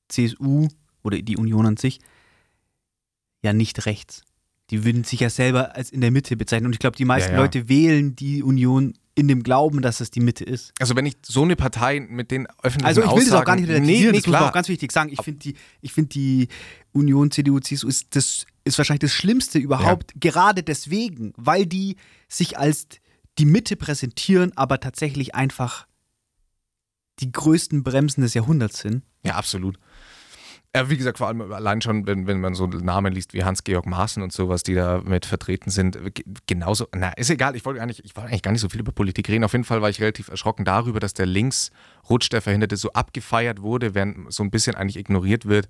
[0.10, 0.68] CSU
[1.02, 2.00] oder die Union an sich
[3.42, 4.24] ja nicht rechts.
[4.72, 6.68] Die würden sich ja selber als in der Mitte bezeichnen.
[6.68, 7.42] Und ich glaube, die meisten Ja, ja.
[7.42, 10.72] Leute wählen die Union in dem Glauben, dass es die Mitte ist.
[10.80, 13.46] Also wenn ich so eine Partei mit den öffentlichen Also ich will das Aussagen, auch
[13.46, 14.50] gar nicht nee, relativieren, nee, das muss man klar.
[14.50, 15.12] auch ganz wichtig sagen.
[15.12, 16.48] Ich finde die, ich find die
[16.94, 21.98] Union, CDU, CSU ist, das ist wahrscheinlich das Schlimmste überhaupt, gerade deswegen, weil die
[22.30, 22.88] sich als
[23.38, 25.88] die Mitte präsentieren, aber tatsächlich einfach
[27.20, 29.04] die größten Bremsen des Jahrhunderts sind.
[29.24, 29.78] Ja, absolut.
[30.74, 33.86] Ja, wie gesagt, vor allem allein schon, wenn, wenn man so Namen liest wie Hans-Georg
[33.86, 37.80] Maaßen und sowas, die da mit vertreten sind, ge- genauso, na, ist egal, ich wollte
[37.80, 39.44] gar nicht, ich wollte eigentlich gar nicht so viel über Politik reden.
[39.44, 43.62] Auf jeden Fall war ich relativ erschrocken darüber, dass der Linksrutsch der Verhinderte so abgefeiert
[43.62, 45.68] wurde, während so ein bisschen eigentlich ignoriert wird,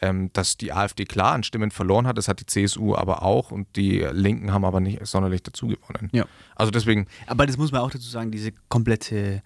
[0.00, 3.50] ähm, dass die AfD klar an Stimmen verloren hat, das hat die CSU aber auch
[3.50, 6.10] und die Linken haben aber nicht sonderlich dazu gewonnen.
[6.12, 6.26] Ja.
[6.54, 9.42] Also deswegen, Aber das muss man auch dazu sagen, diese komplette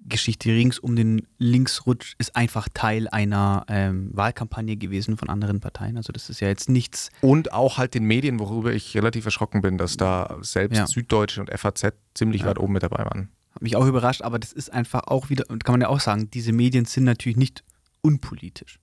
[0.00, 5.96] Geschichte rings um den Linksrutsch ist einfach Teil einer ähm, Wahlkampagne gewesen von anderen Parteien.
[5.96, 7.10] Also das ist ja jetzt nichts.
[7.20, 10.86] Und auch halt den Medien, worüber ich relativ erschrocken bin, dass da selbst Ja.
[10.86, 12.48] Süddeutsche und FAZ ziemlich Ja.
[12.48, 13.28] weit oben mit dabei waren.
[13.54, 16.00] Hat mich auch überrascht, aber das ist einfach auch wieder, und kann man ja auch
[16.00, 17.64] sagen, diese Medien sind natürlich nicht
[18.00, 18.78] unpolitisch.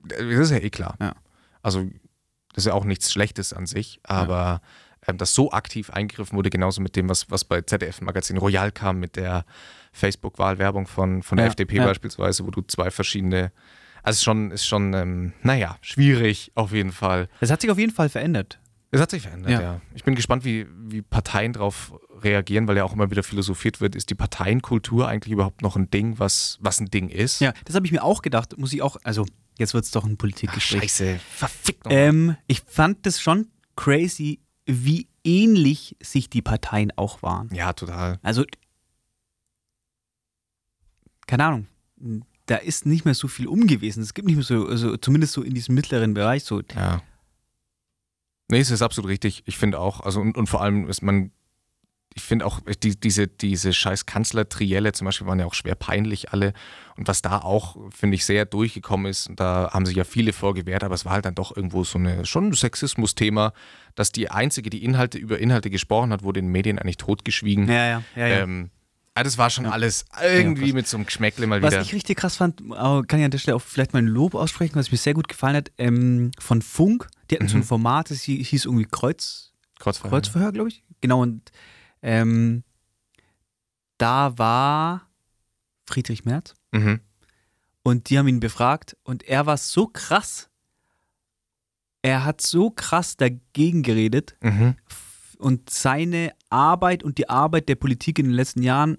[0.00, 0.96] Das ist ja eh klar.
[1.00, 1.14] Ja.
[1.62, 1.84] Also,
[2.54, 4.60] das ist ja auch nichts Schlechtes an sich, aber
[5.06, 8.98] ähm, dass so aktiv eingegriffen wurde, genauso mit dem, was, was bei ZDF-Magazin Royal kam,
[8.98, 9.44] mit der
[9.92, 11.84] Facebook-Wahlwerbung von, von der Ja, FDP ja.
[11.86, 13.52] beispielsweise, wo du zwei verschiedene.
[14.02, 17.28] Also, es ist schon, ist schon ähm, naja, schwierig auf jeden Fall.
[17.40, 18.58] Das hat sich auf jeden Fall verändert.
[18.92, 19.60] Es hat sich verändert, ja.
[19.60, 19.80] Ja.
[19.94, 23.94] Ich bin gespannt, wie, wie Parteien darauf reagieren, weil ja auch immer wieder philosophiert wird,
[23.94, 27.40] ist die Parteienkultur eigentlich überhaupt noch ein Ding, was, was ein Ding ist?
[27.40, 28.58] Ja, das habe ich mir auch gedacht.
[28.58, 29.26] Muss ich auch, also
[29.58, 30.80] jetzt wird es doch ein Ach, Politikgespräch.
[30.82, 32.00] scheiße, verfickt nochmal.
[32.00, 37.48] Ähm, ich fand das schon crazy, wie ähnlich sich die Parteien auch waren.
[37.54, 38.18] Ja, total.
[38.22, 38.44] Also,
[41.30, 41.66] keine Ahnung,
[42.46, 44.02] da ist nicht mehr so viel um gewesen.
[44.02, 46.60] Es gibt nicht mehr so, also zumindest so in diesem mittleren Bereich so.
[46.74, 47.02] Ja.
[48.48, 49.44] Nee, es ist absolut richtig.
[49.46, 51.30] Ich finde auch, also und, und vor allem ist man,
[52.14, 56.32] ich finde auch, die, diese, diese scheiß Kanzler-Trielle zum Beispiel waren ja auch schwer peinlich
[56.32, 56.52] alle.
[56.96, 60.32] Und was da auch, finde ich, sehr durchgekommen ist, und da haben sich ja viele
[60.32, 63.52] vorgewehrt, aber es war halt dann doch irgendwo so eine, schon ein Sexismus-Thema,
[63.94, 67.68] dass die einzige, die Inhalte über Inhalte gesprochen hat, wurde in den Medien eigentlich totgeschwiegen.
[67.68, 68.26] Ja, ja, ja.
[68.26, 68.38] ja.
[68.40, 68.70] Ähm,
[69.14, 69.70] ah, das war schon Ja.
[69.72, 70.72] alles irgendwie krass.
[70.74, 71.82] mit so einem Geschmäckle mal Was wieder.
[71.82, 74.34] ich richtig krass fand, aber kann ich an der Stelle auch vielleicht mal ein Lob
[74.34, 77.08] aussprechen, was mir sehr gut gefallen hat, ähm, von Funk.
[77.30, 77.64] Die hatten so ein Mhm.
[77.64, 80.10] Format, das hie- hieß irgendwie Kreuz, Kreuzfeuer.
[80.10, 80.84] Kreuzverhör, glaube ich.
[81.00, 81.50] Genau, und
[82.02, 82.64] ähm,
[83.98, 85.08] da war
[85.86, 87.00] Friedrich Merz Mhm.
[87.82, 90.48] und die haben ihn befragt und er war so krass.
[92.02, 94.76] Er hat so krass dagegen geredet Mhm.
[95.40, 98.98] Und seine Arbeit und die Arbeit der Politik in den letzten Jahren.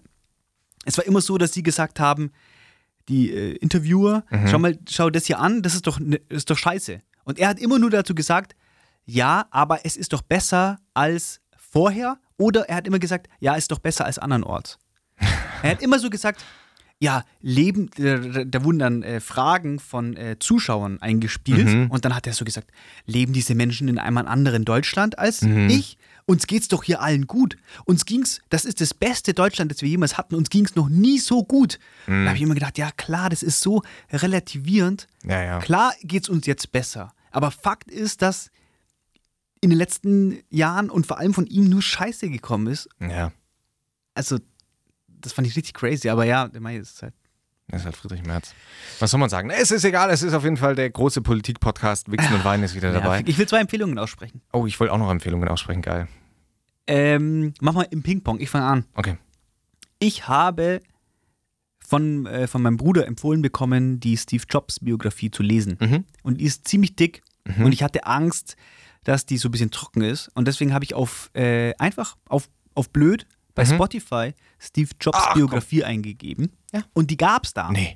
[0.85, 2.31] Es war immer so, dass sie gesagt haben,
[3.07, 4.47] die äh, Interviewer, Mhm.
[4.47, 7.01] schau mal, schau das hier an, das ist doch, ne, ist doch scheiße.
[7.23, 8.55] Und er hat immer nur dazu gesagt,
[9.05, 13.71] ja, aber es ist doch besser als vorher oder er hat immer gesagt, ja, ist
[13.71, 14.77] doch besser als andernorts.
[15.63, 16.43] er hat immer so gesagt,
[17.03, 21.87] ja, Leben, da, da wurden dann äh, Fragen von äh, Zuschauern eingespielt Mhm.
[21.89, 22.69] und dann hat er so gesagt,
[23.07, 25.67] leben diese Menschen in einem anderen Deutschland als Mhm.
[25.69, 25.97] ich?
[26.27, 27.57] Uns geht's doch hier allen gut.
[27.85, 30.35] Uns ging's, das ist das beste Deutschland, das wir jemals hatten.
[30.35, 31.79] Uns ging's noch nie so gut.
[32.05, 32.23] Mhm.
[32.23, 33.81] Da habe ich immer gedacht, ja klar, das ist so
[34.11, 35.07] relativierend.
[35.25, 35.59] Ja, ja.
[35.59, 37.13] Klar geht's uns jetzt besser.
[37.31, 38.51] Aber Fakt ist, dass
[39.61, 42.87] in den letzten Jahren und vor allem von ihm nur Scheiße gekommen ist.
[42.99, 43.31] Ja.
[44.13, 44.37] Also,
[45.21, 46.09] das fand ich richtig crazy.
[46.09, 47.13] Aber ja, der Mai ist halt.
[47.67, 48.53] Das ist halt Friedrich Merz.
[48.99, 49.49] Was soll man sagen?
[49.49, 52.11] Es ist egal, es ist auf jeden Fall der große Politik-Podcast.
[52.11, 53.19] Wichsen und Wein ist wieder dabei.
[53.19, 54.41] Ja, ich will zwei Empfehlungen aussprechen.
[54.51, 55.81] Oh, ich wollte auch noch Empfehlungen aussprechen.
[55.81, 56.09] Geil.
[56.87, 58.41] Ähm, mach mal im Ping-Pong.
[58.41, 58.85] Ich fange an.
[58.95, 59.17] Okay.
[59.99, 60.81] Ich habe
[61.79, 65.77] von, äh, von meinem Bruder empfohlen bekommen, die Steve Jobs Biografie zu lesen.
[65.79, 66.05] Mhm.
[66.23, 67.21] Und die ist ziemlich dick.
[67.57, 68.55] Und ich hatte Angst,
[69.03, 70.29] dass die so ein bisschen trocken ist.
[70.35, 73.25] Und deswegen habe ich auf äh, einfach auf, auf blöd
[73.55, 73.75] bei Mhm.
[73.75, 76.51] Spotify Steve Jobs Ach, Biografie eingegeben.
[76.73, 76.83] Ja.
[76.93, 77.71] Und die gab es da.
[77.71, 77.95] Nee.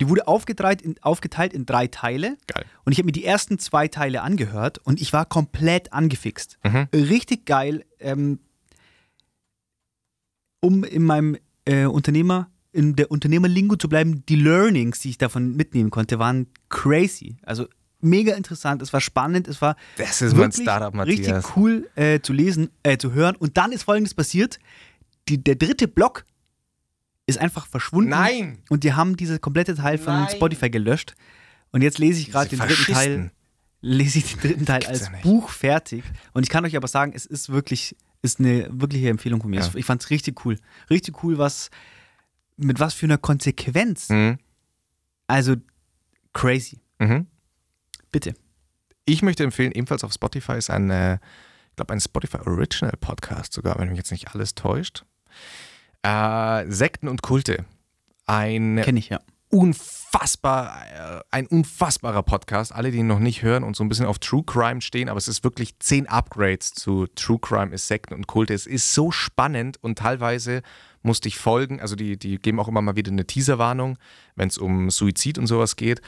[0.00, 2.38] Die wurde aufgeteilt in, aufgeteilt in drei Teile.
[2.46, 2.64] Geil.
[2.84, 6.58] Und ich habe mir die ersten zwei Teile angehört und ich war komplett angefixt.
[6.64, 6.88] Mhm.
[6.94, 7.84] Richtig geil.
[7.98, 8.38] Ähm,
[10.60, 15.56] um in meinem äh, Unternehmer, in der Unternehmerlingo zu bleiben, die Learnings, die ich davon
[15.56, 17.36] mitnehmen konnte, waren crazy.
[17.42, 17.66] Also
[18.00, 21.18] mega interessant, es war spannend, es war Das ist mein Startup, Matthias.
[21.18, 23.36] richtig cool äh, zu lesen, äh, zu hören.
[23.36, 24.58] Und dann ist folgendes passiert:
[25.30, 26.24] die, Der dritte Block
[27.26, 28.10] ist einfach verschwunden.
[28.10, 28.62] Nein!
[28.68, 30.28] Und die haben diese komplette Teil von Nein.
[30.30, 31.14] Spotify gelöscht.
[31.72, 33.30] Und jetzt lese ich gerade den dritten Teil,
[33.80, 35.18] lese ich den dritten Teil als ja.
[35.22, 36.04] Buch fertig.
[36.32, 39.60] Und ich kann euch aber sagen, es ist wirklich, ist eine wirkliche Empfehlung von mir.
[39.60, 39.70] Ja.
[39.74, 40.58] Ich fand es richtig cool.
[40.90, 41.70] Richtig cool, was,
[42.56, 44.08] mit was für einer Konsequenz.
[44.08, 44.38] Mhm.
[45.28, 45.56] Also
[46.32, 46.80] crazy.
[46.98, 47.26] Mhm.
[48.10, 48.34] Bitte.
[49.04, 53.52] Ich möchte empfehlen, ebenfalls auf Spotify ist ein, äh, ich glaube, ein Spotify Original Podcast
[53.52, 55.04] sogar, wenn mich jetzt nicht alles täuscht.
[56.02, 57.64] Äh, Sekten und Kulte.
[58.26, 59.20] Ein Kenne ich ja.
[59.48, 62.72] unfassbar, äh, ein unfassbarer Podcast.
[62.72, 65.18] Alle, die ihn noch nicht hören und so ein bisschen auf True Crime stehen, aber
[65.18, 68.54] es ist wirklich zehn Upgrades zu True Crime ist Sekten und Kulte.
[68.54, 70.62] Es ist so spannend und teilweise
[71.02, 71.80] musste ich folgen.
[71.80, 73.98] Also die, die geben auch immer mal wieder eine Teaserwarnung,
[74.36, 76.00] wenn es um Suizid und sowas geht.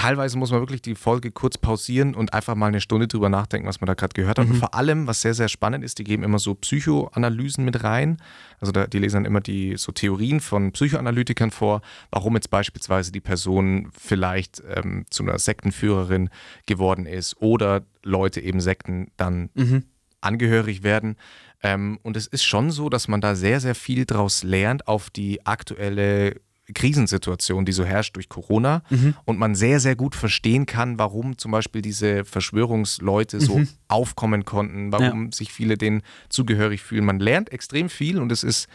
[0.00, 3.68] Teilweise muss man wirklich die Folge kurz pausieren und einfach mal eine Stunde drüber nachdenken,
[3.68, 4.46] was man da gerade gehört hat.
[4.46, 8.16] Und vor allem, was sehr, sehr spannend ist, die geben immer so Psychoanalysen mit rein.
[8.60, 13.12] Also da, die lesen dann immer die so Theorien von Psychoanalytikern vor, warum jetzt beispielsweise
[13.12, 16.30] die Person vielleicht ähm, zu einer Sektenführerin
[16.66, 19.84] geworden ist oder Leute eben Sekten dann Mhm.
[20.20, 21.16] angehörig werden.
[21.62, 25.10] Ähm, und es ist schon so, dass man da sehr, sehr viel draus lernt auf
[25.10, 26.40] die aktuelle
[26.74, 29.14] Krisensituation, die so herrscht durch Corona Mhm.
[29.24, 33.68] und man sehr, sehr gut verstehen kann, warum zum Beispiel diese Verschwörungsleute so Mhm.
[33.88, 37.04] aufkommen konnten, warum sich viele denen zugehörig fühlen.
[37.04, 38.68] Man lernt extrem viel und es ist,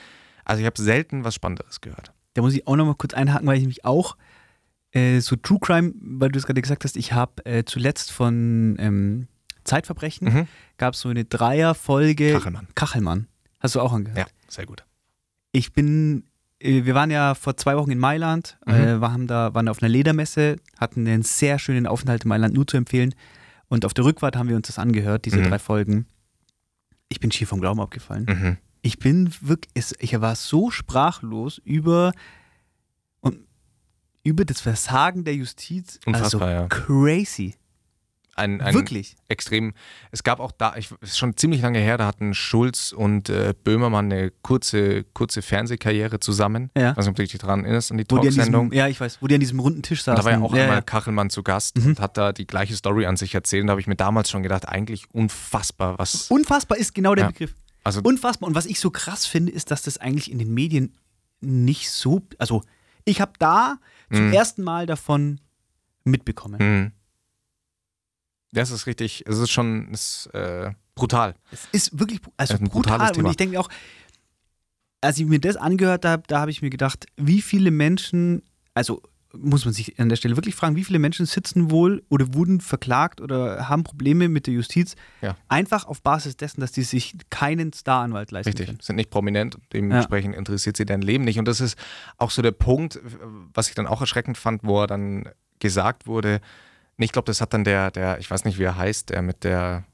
[0.43, 2.11] also ich habe selten was Spannenderes gehört.
[2.33, 4.17] Da muss ich auch noch mal kurz einhaken, weil ich mich auch
[4.91, 8.75] äh, so True Crime, weil du es gerade gesagt hast, ich habe äh, zuletzt von
[8.79, 9.27] ähm,
[9.65, 10.47] Zeitverbrechen Mhm.
[10.77, 12.67] gab es so eine Dreierfolge Kachelmann.
[12.75, 13.27] Kachelmann.
[13.59, 14.17] Hast du auch angehört?
[14.19, 14.85] Ja, sehr gut.
[15.51, 16.25] Ich bin,
[16.65, 18.73] wir waren ja vor zwei Wochen in Mailand, Mhm.
[18.73, 22.65] äh, waren da, waren auf einer Ledermesse, hatten einen sehr schönen Aufenthalt in Mailand, nur
[22.67, 23.13] zu empfehlen.
[23.67, 25.43] Und auf der Rückfahrt haben wir uns das angehört, diese Mhm.
[25.49, 26.05] drei Folgen.
[27.09, 28.25] Ich bin schier vom Glauben abgefallen.
[28.27, 28.57] Mhm.
[28.81, 32.11] Ich bin wirklich, ich war so sprachlos über,
[33.21, 33.39] und
[34.23, 35.99] über das Versagen der Justiz.
[36.05, 36.67] Unfassbar, also ja.
[36.67, 37.55] crazy.
[38.37, 39.15] Ein, ein wirklich.
[39.29, 39.73] extrem.
[40.11, 44.11] Es gab auch da, ich, schon ziemlich lange her, da hatten Schulz und äh, Böhmermann
[44.11, 46.69] eine kurze, kurze Fernsehkarriere zusammen.
[46.77, 46.91] Ja.
[46.91, 48.73] Ich weiß nicht, ob du dich daran erinnerst, an die Talksendung.
[48.73, 50.17] ja, ich weiß, wo die an diesem runden Tisch Und saßen.
[50.17, 50.81] da war ja auch ja, einmal ja.
[50.81, 51.85] Kachelmann zu Gast Mhm.
[51.87, 53.61] und hat da die gleiche Story an sich erzählt.
[53.61, 56.29] Und da habe ich mir damals schon gedacht, eigentlich unfassbar, was.
[56.29, 57.31] Unfassbar ist genau der Ja.
[57.31, 57.55] Begriff.
[57.85, 58.49] Also, Unfassbar.
[58.49, 60.93] Und was ich so krass finde, ist, dass das eigentlich in den Medien
[61.39, 62.21] nicht so.
[62.37, 62.63] Also,
[63.05, 63.77] ich habe da
[64.11, 64.33] zum Mhm.
[64.33, 65.39] ersten Mal davon
[66.03, 66.59] mitbekommen.
[66.59, 66.91] mh.
[68.55, 71.35] Das ist richtig, es ist schon ist, äh, brutal.
[71.51, 72.93] Es ist wirklich also Das ist ein brutal.
[72.97, 73.29] brutales Und Thema.
[73.31, 73.69] ich denke auch,
[75.01, 78.41] als ich mir das angehört habe, da habe ich mir gedacht, wie viele Menschen,
[78.73, 79.01] also
[79.37, 82.61] muss man sich an der Stelle wirklich fragen, wie viele Menschen sitzen wohl oder wurden
[82.61, 85.35] verklagt oder haben Probleme mit der Justiz, Ja.
[85.49, 88.79] einfach auf Basis dessen, dass die sich keinen Staranwalt leisten Richtig, können.
[88.81, 91.37] sind nicht prominent, dementsprechend interessiert sie dein Leben nicht.
[91.37, 91.77] Und das ist
[92.17, 92.99] auch so der Punkt,
[93.53, 95.27] was ich dann auch erschreckend fand, wo er dann
[95.59, 96.39] gesagt wurde,
[96.97, 99.21] nee, ich glaube, das hat dann der, der, ich weiß nicht, wie er heißt, der
[99.21, 99.85] mit der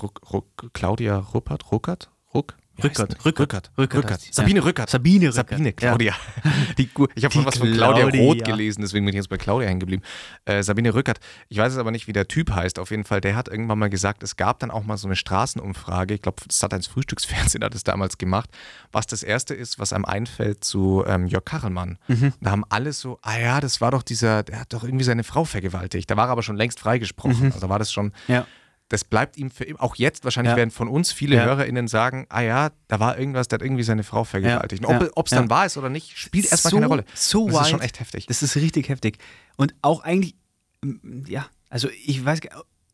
[0.00, 3.24] Ruck, Ruck, Claudia Ruppert, Ruckert, Ruck, Rückert?
[3.24, 3.70] Rückert, Rückert.
[3.78, 4.20] Rückert Rückert.
[4.34, 4.64] Sabine Ja.
[4.64, 4.90] Rückert.
[4.90, 5.48] Sabine Rückert.
[5.50, 5.72] Sabine.
[5.72, 6.14] Claudia.
[6.78, 8.20] Die, ich habe schon was von Claudia Claudia.
[8.22, 10.02] Roth gelesen, deswegen bin ich jetzt bei Claudia hängen geblieben.
[10.44, 11.20] Äh, Sabine Rückert.
[11.48, 12.78] Ich weiß es aber nicht, wie der Typ heißt.
[12.78, 15.16] Auf jeden Fall, der hat irgendwann mal gesagt, es gab dann auch mal so eine
[15.16, 16.14] Straßenumfrage.
[16.14, 18.50] Ich glaube, das hat eins Frühstücksfernsehen hat es damals gemacht.
[18.92, 21.98] Was das erste ist, was einem einfällt zu ähm, Jörg Kachelmann.
[22.08, 22.32] Mhm.
[22.40, 25.24] Da haben alle so, ah ja, das war doch dieser, der hat doch irgendwie seine
[25.24, 26.10] Frau vergewaltigt.
[26.10, 27.52] Da war er aber schon längst freigesprochen.
[27.52, 28.46] Also war das schon Ja.
[28.88, 29.82] Das bleibt ihm für immer.
[29.82, 30.56] Auch jetzt wahrscheinlich Ja.
[30.56, 31.44] werden von uns viele Ja.
[31.44, 34.82] HörerInnen sagen, ah ja, da war irgendwas, der hat irgendwie seine Frau vergewaltigt.
[34.86, 35.08] Ja.
[35.14, 37.04] Ob es dann wahr ist oder nicht, spielt erstmal So- keine Rolle.
[37.14, 38.26] so das ist schon echt heftig.
[38.26, 39.18] Das ist richtig heftig.
[39.56, 40.34] Und auch eigentlich,
[40.82, 42.40] ähm, ja, also ich weiß,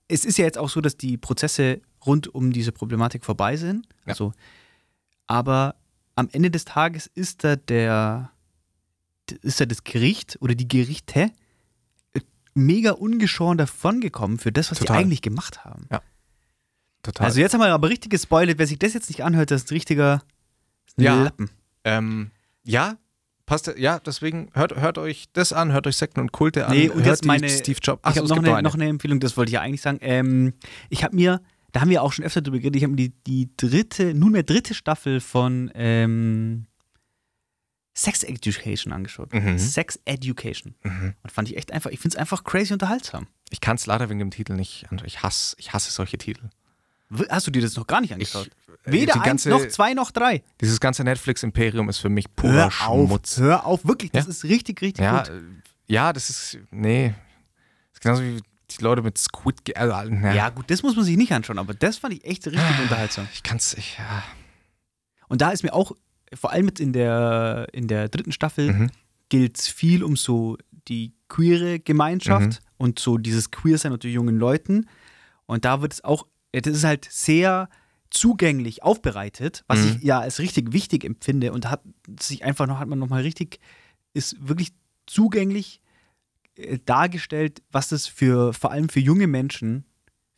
[0.09, 3.87] es ist ja jetzt auch so, dass die Prozesse rund um diese Problematik vorbei sind.
[4.07, 4.33] Also,
[5.27, 5.75] aber
[6.15, 8.31] am Ende des Tages ist da der,
[9.43, 11.31] ist da das Gericht oder die Gerichte
[12.55, 14.97] mega ungeschoren davongekommen für das, was Total.
[14.99, 15.87] die eigentlich gemacht haben.
[17.03, 17.27] Total.
[17.27, 18.59] Also jetzt haben wir aber richtig gespoilt.
[18.59, 20.23] Wer sich das jetzt nicht anhört, das ist ein richtiger
[20.99, 21.23] Ja.
[21.23, 21.49] Lappen.
[21.85, 22.31] ähm,
[22.63, 22.97] ja,
[23.47, 23.73] passt.
[23.79, 26.73] Ja, deswegen hört, hört euch das an, hört euch Sekten und Kulte an.
[26.73, 28.01] Nee, und hört jetzt meine- Steve Jobs.
[28.03, 28.63] Ich Achso, habe es noch, eine.
[28.63, 29.99] noch eine Empfehlung, das wollte ich ja eigentlich sagen.
[30.03, 30.53] Ähm,
[30.91, 31.41] ich habe mir,
[31.73, 34.43] da haben wir auch schon öfter drüber geredet, ich habe mir die, die dritte, nunmehr
[34.43, 36.67] dritte Staffel von ähm,
[38.03, 39.33] Sex Education angeschaut.
[39.35, 39.59] Mhm.
[39.59, 40.75] Sex Education.
[40.83, 41.15] Mhm.
[41.23, 43.27] Und fand ich echt einfach, ich finde es einfach crazy unterhaltsam.
[43.51, 44.87] Ich kann es leider wegen dem Titel nicht.
[45.05, 46.49] Ich hasse, ich hasse solche Titel.
[47.29, 48.47] Hast du dir das noch gar nicht angeschaut?
[48.85, 50.43] äh, Weder eins, ganze- noch zwei, noch drei.
[50.61, 53.39] Dieses ganze Netflix-Imperium ist für mich purer Schmutz.
[53.39, 54.31] hör auf, wirklich, das Ja?
[54.31, 55.29] ist richtig, richtig Ja, gut.
[55.31, 55.41] äh,
[55.89, 56.59] ja, das ist.
[56.71, 57.09] Nee.
[57.09, 58.41] Das ist genauso wie
[58.71, 59.77] die Leute mit Squid Game.
[59.77, 62.47] Also, na, Ja, gut, das muss man sich nicht anschauen, aber das fand ich echt
[62.47, 62.83] richtig Ah.
[62.83, 63.27] unterhaltsam.
[63.35, 63.75] Ich kann's.
[63.75, 64.23] Ich, ja.
[65.27, 65.93] Und da ist mir auch,
[66.35, 68.91] vor allem jetzt in der, in der dritten Staffel, Mhm.
[69.29, 70.57] gilt es viel um so
[70.89, 72.67] die queere Gemeinschaft Mhm.
[72.79, 74.87] und so dieses Queersein unter jungen Leuten.
[75.47, 77.69] Und da wird es auch, das ist halt sehr
[78.11, 79.87] zugänglich aufbereitet, was Mhm.
[79.99, 81.83] ich ja als richtig wichtig empfinde und hat
[82.19, 83.61] sich einfach noch, hat man nochmal richtig,
[84.15, 84.73] ist wirklich
[85.07, 85.81] zugänglich
[86.57, 89.85] äh, dargestellt, was das für, vor allem für junge Menschen,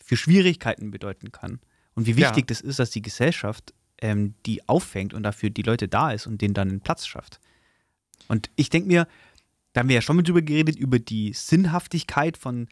[0.04, 1.60] für Schwierigkeiten bedeuten kann.
[1.94, 2.46] Und wie wichtig Ja.
[2.48, 3.72] das ist, dass die Gesellschaft
[4.02, 7.40] ähm, die auffängt und dafür die Leute da ist und denen dann einen Platz schafft.
[8.28, 9.06] Und ich denke mir,
[9.72, 12.68] da haben wir ja schon mal drüber geredet, über die Sinnhaftigkeit von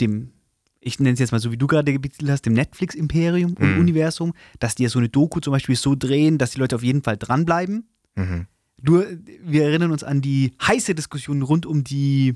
[0.00, 0.32] dem,
[0.80, 3.80] ich nenne es jetzt mal so, wie du gerade betitelt hast, dem Netflix-Imperium und Mhm.
[3.80, 6.82] Universum, dass die ja so eine Doku zum Beispiel so drehen, dass die Leute auf
[6.82, 7.88] jeden Fall dranbleiben.
[8.16, 8.46] Mhm.
[8.82, 9.02] Du,
[9.42, 12.34] wir erinnern uns an die heiße Diskussion rund um die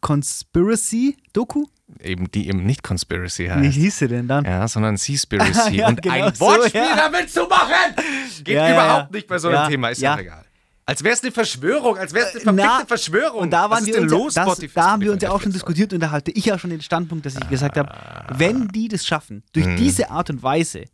[0.00, 1.66] Conspiracy-Doku.
[2.02, 3.74] Eben, die eben nicht Conspiracy Wie heißt.
[3.76, 4.44] hieß sie denn dann?
[4.44, 5.76] Ja, sondern Seaspiracy.
[5.76, 6.96] Ja, und genau ein so, Wortspiel ja.
[6.96, 7.94] damit zu machen,
[8.42, 9.88] geht Ja, überhaupt nicht bei so einem Thema.
[9.90, 10.18] Ist ja.
[10.18, 10.44] egal.
[10.84, 13.40] Als wäre es eine Verschwörung, als wäre es eine Äh, verfickte na, Verschwörung.
[13.42, 14.74] Und da Was waren ist wir uns, los, das, Spotify?
[14.74, 16.80] da haben wir uns ja auch schon diskutiert und da hatte ich ja schon den
[16.82, 18.34] Standpunkt, dass ich gesagt habe, Ah.
[18.36, 19.76] wenn die das schaffen, durch Hm.
[19.76, 20.84] diese Art und Weise,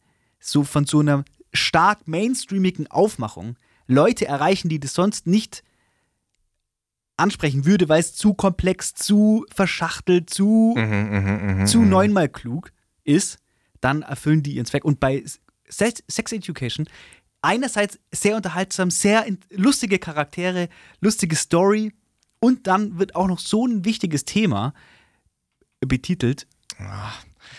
[0.41, 1.25] so von so einer
[1.55, 5.63] stark mainstreamigen Aufmachung, Leute erreichen, die das sonst nicht
[7.23, 12.73] ansprechen würde, weil es zu komplex, zu verschachtelt, zu, Mhm, mhm, mhm, zu neunmal klug
[13.05, 13.39] ist,
[13.81, 14.85] dann erfüllen die ihren Zweck.
[14.85, 15.25] Und bei
[15.69, 16.87] Sex, Sex Education
[17.41, 20.69] einerseits sehr unterhaltsam, sehr lustige Charaktere,
[21.01, 21.93] lustige Story
[22.41, 24.75] und dann wird auch noch so ein wichtiges Thema
[25.81, 26.47] betitelt.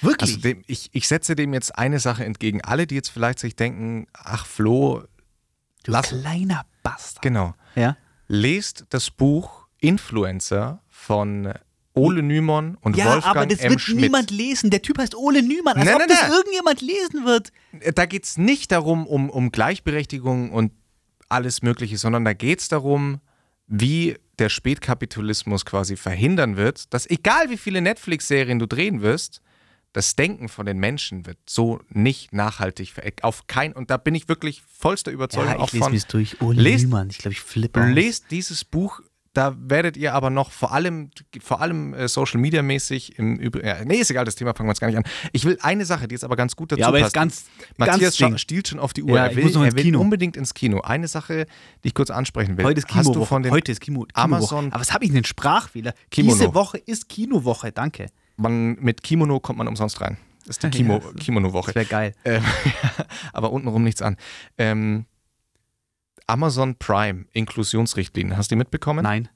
[0.01, 0.29] Wirklich.
[0.31, 2.61] Also dem, ich, ich setze dem jetzt eine Sache entgegen.
[2.61, 5.03] Alle, die jetzt vielleicht sich denken, ach Flo,
[5.83, 7.21] du lass, kleiner Bastard.
[7.21, 7.97] genau, Ja?
[8.33, 11.53] Lest das Buch Influencer von
[11.93, 13.69] Ole Nymon und Ja, Wolfgang aber das M.
[13.69, 14.01] wird Schmidt.
[14.01, 14.71] niemand lesen.
[14.71, 16.31] Der Typ heißt Ole Nümann, als Nein, ob nein, das nein.
[16.31, 17.51] irgendjemand lesen wird.
[17.95, 20.71] da geht es nicht darum, um, um Gleichberechtigung und
[21.29, 23.19] alles Mögliche, sondern da geht es darum,
[23.67, 29.41] wie der Spätkapitalismus quasi verhindern wird, dass egal wie viele Netflix-Serien du drehen wirst,
[29.93, 32.93] das Denken von den Menschen wird so nicht nachhaltig.
[33.21, 35.97] Auf kein, und da bin ich wirklich vollster Überzeugung auch von.
[36.09, 36.41] durch.
[36.41, 37.09] Ole Lest- Nümann.
[37.11, 37.89] Ich glaube, ich flippe aus.
[37.89, 39.01] Lest dieses Buch,
[39.33, 41.09] da werdet ihr aber noch vor allem,
[41.41, 43.65] vor allem äh, Social Media mäßig im Übrigen.
[43.67, 45.03] Ja, nee, ist egal, das Thema fangen wir jetzt gar nicht an.
[45.31, 47.09] Ich will eine Sache, die jetzt aber ganz gut dazu Ja, aber passt.
[47.09, 47.45] jetzt ganz,
[47.77, 49.15] Matthias ganz stiehlt schon auf die Uhr.
[49.15, 49.99] Ja, er ich will, muss noch ins Kino.
[50.01, 50.81] unbedingt ins Kino.
[50.81, 51.45] Eine Sache,
[51.83, 52.65] die ich kurz ansprechen will.
[52.65, 54.15] Heute ist Hast du von den Heute ist Kino, Kinowoche.
[54.23, 55.93] Amazon- Aber was habe ich denn Sprachfehler?
[56.11, 56.35] Kimono.
[56.37, 58.07] Diese Woche ist Kinowoche, danke.
[58.37, 60.17] Man, mit Kimono kommt man umsonst rein.
[60.45, 61.11] Das ist die Kimo, Ja.
[61.19, 61.67] Kimono-Woche.
[61.67, 62.13] Das wäre geil.
[62.25, 62.43] Ähm,
[63.33, 64.17] aber untenrum nichts an.
[64.57, 65.05] Ähm,
[66.27, 69.03] Amazon Prime Inklusionsrichtlinien, hast du die mitbekommen?
[69.03, 69.29] Nein.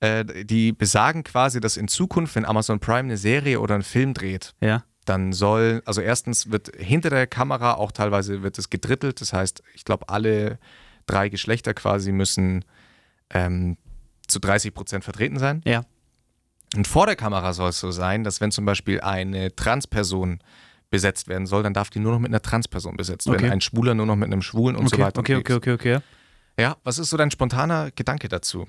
[0.00, 4.12] Äh, die besagen quasi, dass in Zukunft, wenn Amazon Prime eine Serie oder einen Film
[4.12, 4.84] dreht, Ja.
[5.04, 9.62] dann soll, also erstens wird hinter der Kamera auch teilweise wird es gedrittelt, das heißt,
[9.74, 10.58] ich glaube, alle
[11.06, 12.64] drei Geschlechter quasi müssen
[13.30, 13.76] ähm,
[14.26, 15.62] zu 30 Prozent vertreten sein.
[15.64, 15.84] Ja.
[16.76, 20.40] Und vor der Kamera soll es so sein, dass wenn zum Beispiel eine Transperson
[20.90, 23.40] besetzt werden soll, dann darf die nur noch mit einer Transperson besetzt Okay.
[23.42, 23.52] werden.
[23.52, 25.20] Ein Schwuler nur noch mit einem Schwulen und okay, so weiter.
[25.20, 25.98] okay, okay, okay, okay.
[26.58, 28.66] Ja, was ist so dein spontaner Gedanke dazu?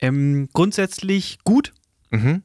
[0.00, 1.72] Ähm, grundsätzlich gut,
[2.10, 2.42] Mhm.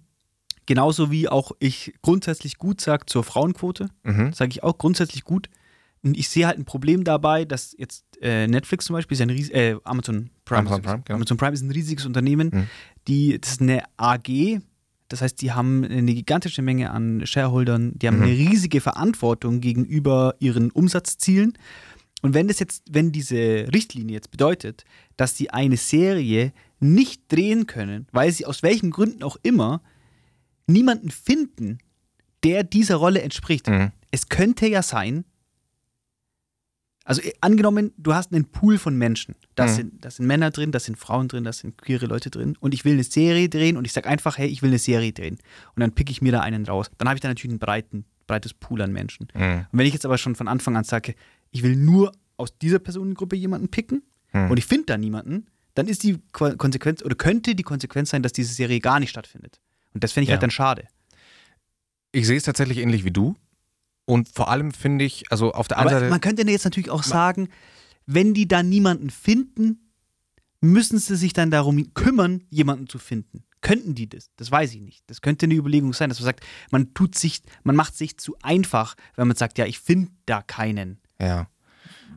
[0.66, 3.90] genauso wie auch ich grundsätzlich gut sage zur Frauenquote.
[4.04, 4.34] Mhm.
[4.34, 5.50] sage ich auch grundsätzlich gut.
[6.02, 9.30] Und ich sehe halt ein Problem dabei, dass jetzt äh, Netflix zum Beispiel ist ein
[9.30, 10.60] ries äh, Amazon Prime.
[10.62, 11.16] Amazon ist- Prime, genau.
[11.18, 12.50] Amazon Prime ist ein riesiges Unternehmen.
[12.54, 12.68] Mhm.
[13.10, 14.60] Die, das ist eine AG.
[15.10, 17.94] Das heißt, die haben eine gigantische Menge an Shareholdern.
[17.98, 18.24] Die haben Mhm.
[18.24, 21.58] eine riesige Verantwortung gegenüber ihren Umsatzzielen.
[22.22, 24.86] Und wenn das jetzt, wenn diese Richtlinie jetzt bedeutet,
[25.18, 29.82] dass sie eine Serie nicht drehen können, weil sie aus welchen Gründen auch immer
[30.68, 31.80] niemanden finden,
[32.44, 33.68] der dieser Rolle entspricht.
[33.68, 33.92] Mhm.
[34.12, 35.26] Es könnte ja sein,
[37.10, 39.36] also äh, angenommen, du hast einen Pool von Menschen.
[39.56, 39.70] Da, Mhm.
[39.70, 42.56] sind, da sind Männer drin, da sind Frauen drin, da sind queere Leute drin.
[42.60, 45.12] Und ich will eine Serie drehen und ich sage einfach, hey, ich will eine Serie
[45.12, 45.38] drehen.
[45.76, 46.90] Und dann pick ich mir da einen raus.
[46.98, 49.28] Dann habe ich da natürlich ein breiten, breites Pool an Menschen.
[49.34, 49.66] Mhm.
[49.72, 51.16] Und wenn ich jetzt aber schon von Anfang an sage,
[51.52, 54.52] ich will nur aus dieser Personengruppe jemanden picken Mhm.
[54.52, 58.22] und ich finde da niemanden, dann ist die Ko- Konsequenz oder könnte die Konsequenz sein,
[58.24, 59.60] dass diese Serie gar nicht stattfindet.
[59.94, 60.34] Und das fände ich Ja.
[60.34, 60.86] halt dann schade.
[62.12, 63.36] Ich sehe es tatsächlich ähnlich wie du.
[64.10, 66.10] Und vor allem finde ich, also auf der einen Aber Seite.
[66.10, 67.48] man könnte jetzt natürlich auch sagen,
[68.08, 69.92] wenn die da niemanden finden,
[70.62, 73.44] müssen sie sich dann darum kümmern, jemanden zu finden.
[73.62, 74.32] Könnten die das?
[74.36, 75.04] Das weiß ich nicht.
[75.06, 78.36] Das könnte eine Überlegung sein, dass man sagt, man tut sich, man macht sich zu
[78.42, 81.00] einfach, wenn man sagt, ja, ich finde da keinen.
[81.22, 81.48] ja.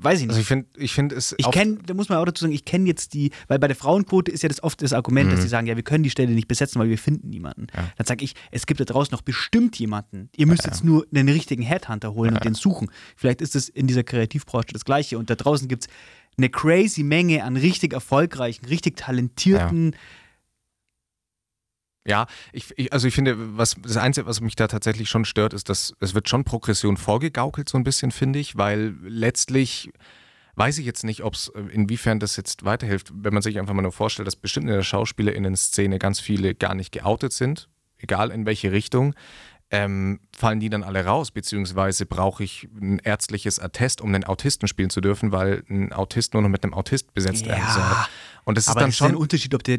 [0.02, 0.30] Weiß ich nicht.
[0.30, 1.34] Also ich finde, ich finde es.
[1.38, 3.76] Ich kenne, da muss man auch dazu sagen, ich kenne jetzt die, weil bei der
[3.76, 5.42] Frauenquote ist ja das oft das Argument, dass Mhm.
[5.44, 7.66] die sagen, ja, wir können die Stelle nicht besetzen, weil wir finden niemanden.
[7.74, 7.90] Ja.
[7.96, 10.28] Dann sage ich, es gibt da draußen noch bestimmt jemanden.
[10.36, 10.70] Ihr müsst Ja.
[10.70, 12.36] jetzt nur einen richtigen Headhunter holen Ja.
[12.38, 12.90] und den suchen.
[13.16, 15.18] Vielleicht ist es in dieser Kreativbranche das Gleiche.
[15.18, 15.88] Und da draußen gibt es
[16.38, 19.92] eine crazy Menge an richtig erfolgreichen, richtig talentierten.
[19.92, 19.98] Ja,
[22.52, 25.68] ich, ich, also ich finde, was das Einzige, was mich da tatsächlich schon stört, ist,
[25.68, 29.90] dass es wird schon Progression vorgegaukelt, so ein bisschen, finde ich, weil letztlich
[30.54, 33.82] weiß ich jetzt nicht, ob es inwiefern das jetzt weiterhilft, wenn man sich einfach mal
[33.82, 38.46] nur vorstellt, dass bestimmt in der SchauspielerInnen-Szene ganz viele gar nicht geoutet sind, egal in
[38.46, 39.14] welche Richtung.
[39.74, 44.68] Ähm, fallen die dann alle raus, beziehungsweise brauche ich ein ärztliches Attest, um einen Autisten
[44.68, 48.06] spielen zu dürfen, weil ein Autist nur noch mit einem Autist besetzt werden Ja, soll.
[48.44, 49.78] Und das ist dann ist ja ein schon Unterschied, ob der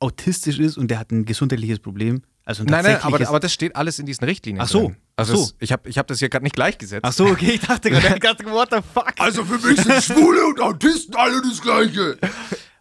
[0.00, 2.22] autistisch ist und der hat ein gesundheitliches Problem.
[2.44, 4.62] Also ein Nein, nein, aber, aber das steht alles in diesen Richtlinien.
[4.62, 4.96] Ach so, drin.
[5.16, 5.42] Also ach so.
[5.44, 7.04] Es, ich habe ich hab das hier gerade nicht gleichgesetzt.
[7.04, 9.12] Ach so, okay, ich dachte gerade, ich what the fuck?
[9.18, 12.16] Also für mich sind Schwule und Autisten alle das Gleiche.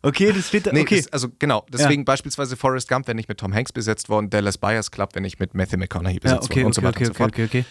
[0.03, 0.71] Okay, das steht da.
[0.71, 0.97] Nee, okay.
[1.01, 4.57] das, also genau, deswegen beispielsweise Forrest Gump, wenn nicht mit Tom Hanks besetzt worden, Dallas
[4.57, 6.97] Buyers Club, wenn nicht mit Matthew McConaughey ja, besetzt okay, worden und so okay, weiter
[6.97, 7.31] okay, und so fort.
[7.33, 7.65] okay, okay, okay.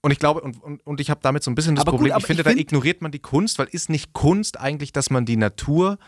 [0.00, 1.98] Und ich glaube, und, und, und ich habe damit so ein bisschen das Aber gut,
[1.98, 4.58] Problem, aber ich finde, ich da find- ignoriert man die Kunst, weil ist nicht Kunst
[4.58, 5.98] eigentlich, dass man die Natur,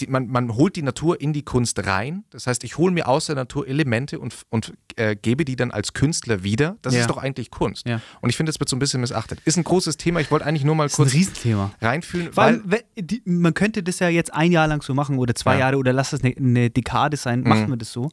[0.00, 2.24] die, man, man holt die Natur in die Kunst rein.
[2.30, 5.70] Das heißt, ich hole mir aus der Natur Elemente und, und äh, gebe die dann
[5.70, 6.76] als Künstler wieder.
[6.82, 7.02] Das Ja.
[7.02, 7.86] ist doch eigentlich Kunst.
[7.86, 8.00] Ja.
[8.20, 9.40] Und ich finde, das wird so ein bisschen missachtet.
[9.44, 10.18] Ist ein großes Thema.
[10.20, 11.72] Ich wollte eigentlich nur mal Das ist ein kurz Riesenthema.
[11.80, 15.18] reinfühlen, allem, weil wenn- die, man könnte das ja jetzt ein Jahr lang so machen
[15.18, 15.60] oder zwei Ja.
[15.60, 17.70] Jahre oder lass es eine, eine Dekade sein, machen Mhm.
[17.70, 18.10] wir das so.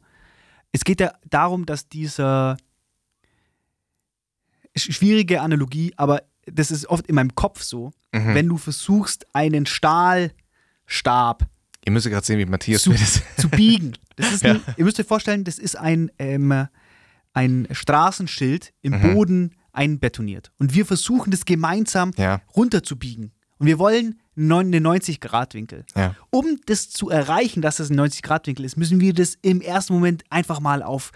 [0.70, 2.56] Es geht ja darum, dass dieser
[4.76, 8.34] sch- schwierige Analogie, aber das ist oft in meinem Kopf so, Mhm.
[8.34, 11.48] wenn du versuchst, einen Stahlstab
[11.84, 12.92] ihr müsst gerade sehen, wie Matthias zu,
[13.38, 13.92] zu biegen.
[14.42, 14.52] Ja.
[14.52, 16.66] ein, ihr müsst euch vorstellen, das ist ein, ähm,
[17.32, 19.14] ein Straßenschild im Mhm.
[19.14, 20.52] Boden einbetoniert.
[20.58, 23.32] Und wir versuchen das gemeinsam Ja, runterzubiegen.
[23.58, 25.84] Und wir wollen einen 90-Grad-Winkel.
[25.96, 26.14] ja.
[26.30, 30.24] Um das zu erreichen, dass das ein 90-Grad-Winkel ist, müssen wir das im ersten Moment
[30.30, 31.10] einfach mal auf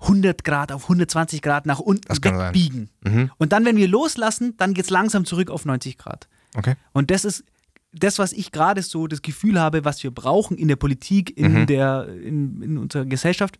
[0.00, 2.90] 100 Grad, auf 120 Grad nach unten wegbiegen.
[3.04, 3.30] Mhm.
[3.38, 6.28] Und dann, wenn wir loslassen, dann geht es langsam zurück auf 90 Grad.
[6.56, 6.74] Okay.
[6.92, 7.44] Und das ist
[7.92, 11.52] das, was ich gerade so das Gefühl habe, was wir brauchen in der Politik, in,
[11.62, 11.66] Mhm.
[11.66, 13.58] der, in, in unserer Gesellschaft,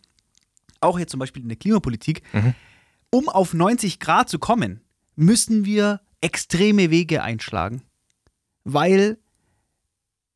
[0.81, 2.21] auch jetzt zum Beispiel in der Klimapolitik.
[2.33, 2.53] Mhm.
[3.11, 4.81] Um auf 90 Grad zu kommen,
[5.15, 7.81] müssen wir extreme Wege einschlagen,
[8.63, 9.17] weil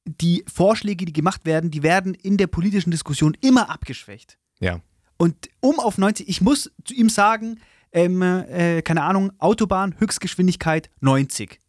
[0.06, 4.38] die Vorschläge, die gemacht werden, die werden in der politischen Diskussion immer abgeschwächt.
[4.60, 4.82] Ja.
[5.18, 7.60] Und um auf 90, ich muss zu ihm sagen,
[7.94, 11.60] ähm, äh, keine Ahnung, Autobahn, Höchstgeschwindigkeit 90.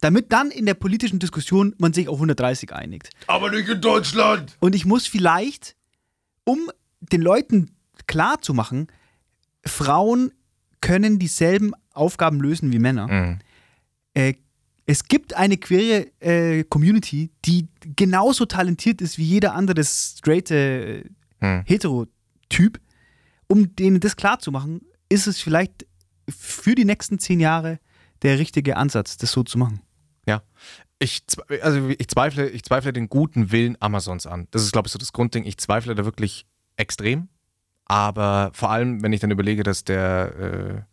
[0.00, 3.10] Damit dann in der politischen Diskussion man sich auf 130 einigt.
[3.26, 4.56] Aber nicht in Deutschland.
[4.60, 5.76] Und ich muss vielleicht,
[6.44, 6.70] um
[7.00, 7.70] den Leuten
[8.06, 8.88] klarzumachen,
[9.64, 10.32] Frauen
[10.80, 13.08] können dieselben Aufgaben lösen wie Männer.
[13.08, 13.38] Mhm.
[14.14, 14.34] Äh,
[14.86, 21.02] es gibt eine queere äh, Community, die genauso talentiert ist wie jeder andere straight äh,
[21.40, 21.62] Mhm.
[21.66, 22.80] Heterotyp.
[23.46, 25.86] Um denen das klarzumachen, ist es vielleicht
[26.28, 27.80] für die nächsten zehn Jahre
[28.22, 29.80] der richtige Ansatz, das so zu machen.
[30.28, 30.42] Ja.
[31.00, 31.22] Ich,
[31.62, 34.46] also ich, zweifle, ich zweifle den guten Willen Amazons an.
[34.50, 35.44] Das ist, glaube ich, so das Grundding.
[35.44, 36.44] Ich zweifle da wirklich
[36.76, 37.28] extrem
[37.86, 40.84] Aber vor allem, wenn ich dann überlege, dass der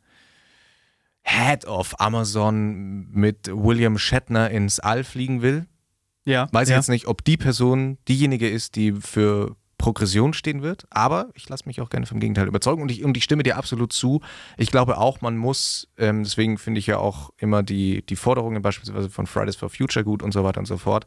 [1.23, 5.65] äh, Head of Amazon mit William Shatner ins All fliegen will,
[6.25, 6.47] Ja.
[6.51, 6.75] weiß ja.
[6.75, 11.49] ich jetzt nicht, ob die Person diejenige ist, die für Progression stehen wird, aber ich
[11.49, 14.21] lasse mich auch gerne vom Gegenteil überzeugen und ich, und ich stimme dir absolut zu.
[14.57, 18.61] Ich glaube auch, man muss, ähm, deswegen finde ich ja auch immer die, die Forderungen
[18.61, 21.05] beispielsweise von Fridays for Future gut und so weiter und so fort.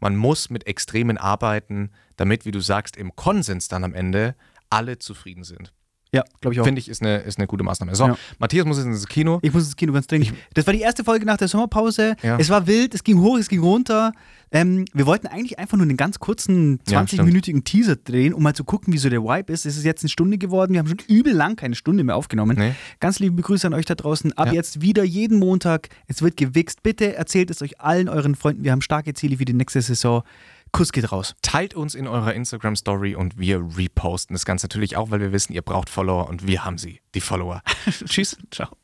[0.00, 4.34] Man muss mit Extremen arbeiten, damit, wie du sagst, im Konsens dann am Ende
[4.68, 5.72] alle zufrieden sind.
[6.12, 6.64] Ja, glaube ich auch.
[6.64, 7.94] Finde ich, ist eine, ist eine gute Maßnahme.
[7.94, 8.16] So, Ja.
[8.38, 9.38] Matthias muss jetzt ins Kino.
[9.42, 10.32] Ich muss ins Kino ganz dringend.
[10.54, 12.16] Das war die erste Folge nach der Sommerpause.
[12.22, 12.36] Ja.
[12.38, 14.12] Es war wild, es ging hoch, es ging runter.
[14.52, 18.52] Ähm, wir wollten eigentlich einfach nur einen ganz kurzen Ja, 20-minütigen Teaser drehen, um mal
[18.54, 19.64] zu gucken, wie so der Vibe ist.
[19.64, 20.72] Es ist jetzt eine Stunde geworden.
[20.72, 22.56] Wir haben schon übel lang keine Stunde mehr aufgenommen.
[22.58, 22.72] Nee.
[22.98, 24.32] Ganz liebe Grüße an euch da draußen.
[24.36, 24.54] Ab Ja.
[24.54, 25.88] jetzt wieder jeden Montag.
[26.08, 26.82] Es wird gewichst.
[26.82, 28.64] Bitte erzählt es euch allen euren Freunden.
[28.64, 30.24] Wir haben starke Ziele für die nächste Saison.
[30.72, 31.34] Kuss geht raus.
[31.42, 35.52] Teilt uns in eurer Instagram-Story und wir reposten das Ganze natürlich auch, weil wir wissen,
[35.52, 37.62] ihr braucht Follower und wir haben sie, die Follower.
[38.06, 38.36] Tschüss.
[38.50, 38.79] Ciao.